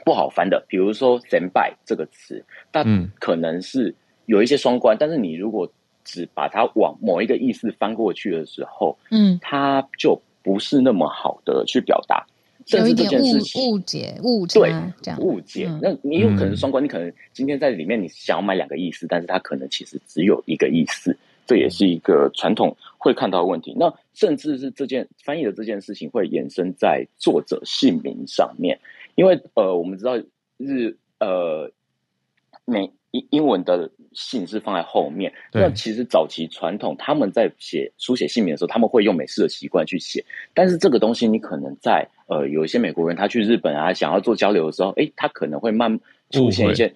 [0.06, 2.42] 不好翻的，比如说 “senpai” 这个词，
[2.72, 3.94] 但可能是
[4.28, 5.68] 有一些双关，嗯、但是你如果
[6.06, 12.26] 只把它往某一个意思翻过去的时候，嗯，它就不是那么好的去表达，
[12.68, 14.70] 甚至这件事情误解误解，对
[15.02, 15.68] 这样误解。
[15.82, 21.18] 那你有可能双关，你可能今天在里面你想要买两个意思，但是它可能其实只有一个意思。
[21.50, 23.74] 这也是一个传统会看到的问题。
[23.80, 28.78] 那甚至是这件翻译的这件事情会延伸在作者姓名上面，
[29.16, 30.18] 因为呃，我们知道
[30.58, 31.72] 日呃
[32.66, 35.34] 美英英文的姓是放在后面。
[35.52, 40.24] 那其实早期传统他们在写书写姓名的时候，他们会用美式的习惯去写。
[40.54, 46.00] 但是这个东西，你可能在呃有一些美国人他去日本啊，想要做交流的时候，诶，他可能会慢
[46.32, 46.94] 出现一些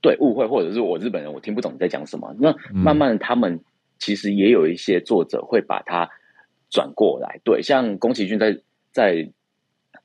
[0.00, 2.34] 对误会，或者是我日本人我听不懂你在讲什么。
[2.38, 3.60] 那慢慢他们。
[4.00, 6.08] 其实也有一些作者会把它
[6.70, 8.56] 转过来，对，像宫崎骏在
[8.92, 9.28] 在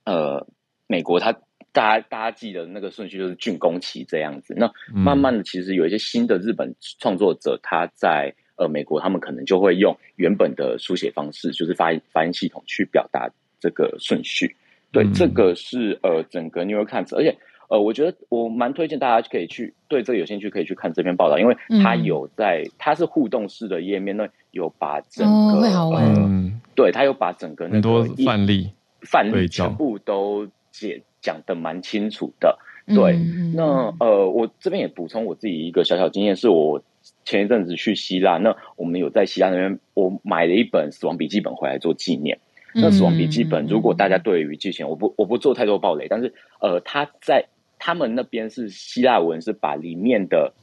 [0.04, 0.48] 呃
[0.88, 1.40] 美国他，他
[1.74, 4.54] 大家大家记得那个顺序就是竣工期这样子。
[4.56, 14.56] 那慢慢的，其实有一些新的日本创作者，他在呃美国，他们可能就会用原本的书写方式，就是发音发音系统去表达这个顺序。
[14.92, 17.36] 对，嗯、这个是呃整个 New York Times，而且。
[17.70, 28.70] 呃，我觉得我蛮推荐大家可以去对这个有兴趣，可以去看这篇报道，因为它有在，嗯、它是互动式的页面，那有把整个，会好玩，呃，对，它有把整个那个很多范例
[29.02, 32.60] 范例全部都解讲的蛮清楚的。
[32.86, 36.84] 对，嗯、那呃，我这边也补充我自己一个小小经验，是我
[37.26, 42.38] 前一阵子去希腊，那我们有在希腊那边，我买了一本死亡笔记本回来做纪念。
[42.76, 47.46] 那死亡笔记本，如果大家对于之前，我不我不做太多暴雷，但是呃，他在
[47.80, 50.54] 他们那边是希腊文，是把里面的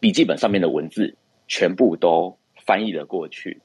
[0.00, 1.14] 笔记本上面的文字
[1.46, 2.36] 全部都
[2.66, 3.62] 翻译了过去。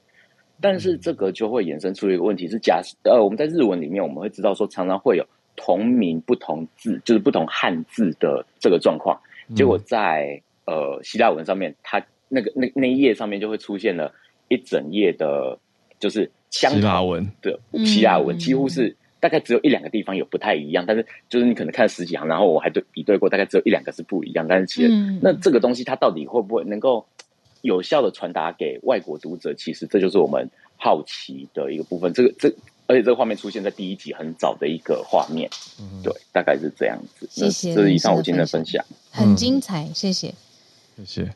[0.60, 5.26] 但是这个就会衍生出一个问题是，假设呃，我们在日文里面，我们会知道说，常常会有
[5.56, 9.20] 同名不同字，就是不同汉字的这个状况。
[9.54, 14.14] 结果在呃希腊文上面，它那个那那一页上面就会出现了
[14.48, 15.58] 一整页的，
[15.98, 24.46] 就是希腊文的希腊文，几乎是大概只有一两个地方有不太一样，但是就是你可能看十几行，然后我还对比对过，大概只有一两个是不一样。
[24.48, 24.88] 但是其实
[25.20, 27.06] 那这个东西它到底会不会能够？
[27.64, 32.12] 有效的传达给外国读者，其实这就是我们好奇的一个部分。
[32.12, 32.52] 这个这，
[32.92, 35.48] 而且这个画面出现在第一集很早的一个画面，
[35.80, 37.26] 嗯、对，大概是这样子。
[37.30, 40.34] 谢谢，这是以上我今天的分享，很精彩，谢谢，
[40.98, 41.32] 谢谢。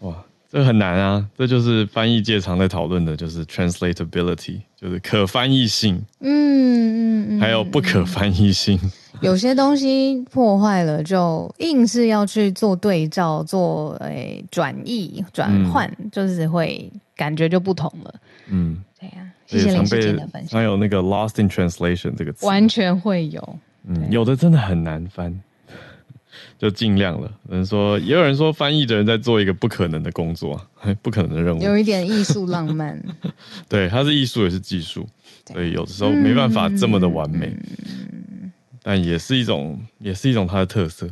[0.00, 1.24] 哇，这很难啊！
[1.38, 6.02] 这就是翻译界常在讨论的，就是 translatability，就是可翻译性。
[6.18, 8.76] 嗯嗯嗯，还有不可翻译性。
[9.22, 18.14] 有些东西破坏了，就硬是要去做对照、做诶转译、转换，嗯、就是会感觉就不同了。
[18.48, 19.32] 嗯，对呀、啊。
[19.46, 20.58] 谢谢林世杰的分享。
[20.58, 23.58] 还有那个 “lost in translation” 这个词，完全会有。
[23.86, 25.40] 嗯，有的真的很难翻，
[26.58, 27.30] 就尽量了。
[27.48, 30.60] 有人说，也有人说，翻译的人在做一个不可能的工作，
[31.02, 33.00] 不可能的任务，有一点艺术浪漫。
[33.68, 35.06] 对，它是艺术也是技术，
[35.52, 37.46] 所以有的时候没办法这么的完美。
[37.48, 38.52] 嗯
[38.88, 41.08] 但也是一种，也是一种它的特色。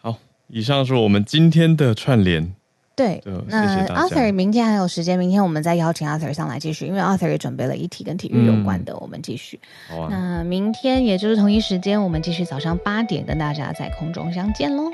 [0.00, 0.18] 好，
[0.48, 2.54] 以上是我们今天的串联。
[3.00, 9.58] 对，那 Arthur 明天还有时间，明天我们再邀请 Arthur 上来继续，因为 Arthur 也准备了一题跟体育有关的，嗯、我们继续。
[9.88, 10.08] 好啊。
[10.10, 14.84] 那明天也就是同一时间，我们继续早上八点跟大家在空中相见喽。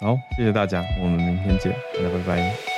[0.00, 2.75] 好，谢谢大家，我们明天见，大家拜拜。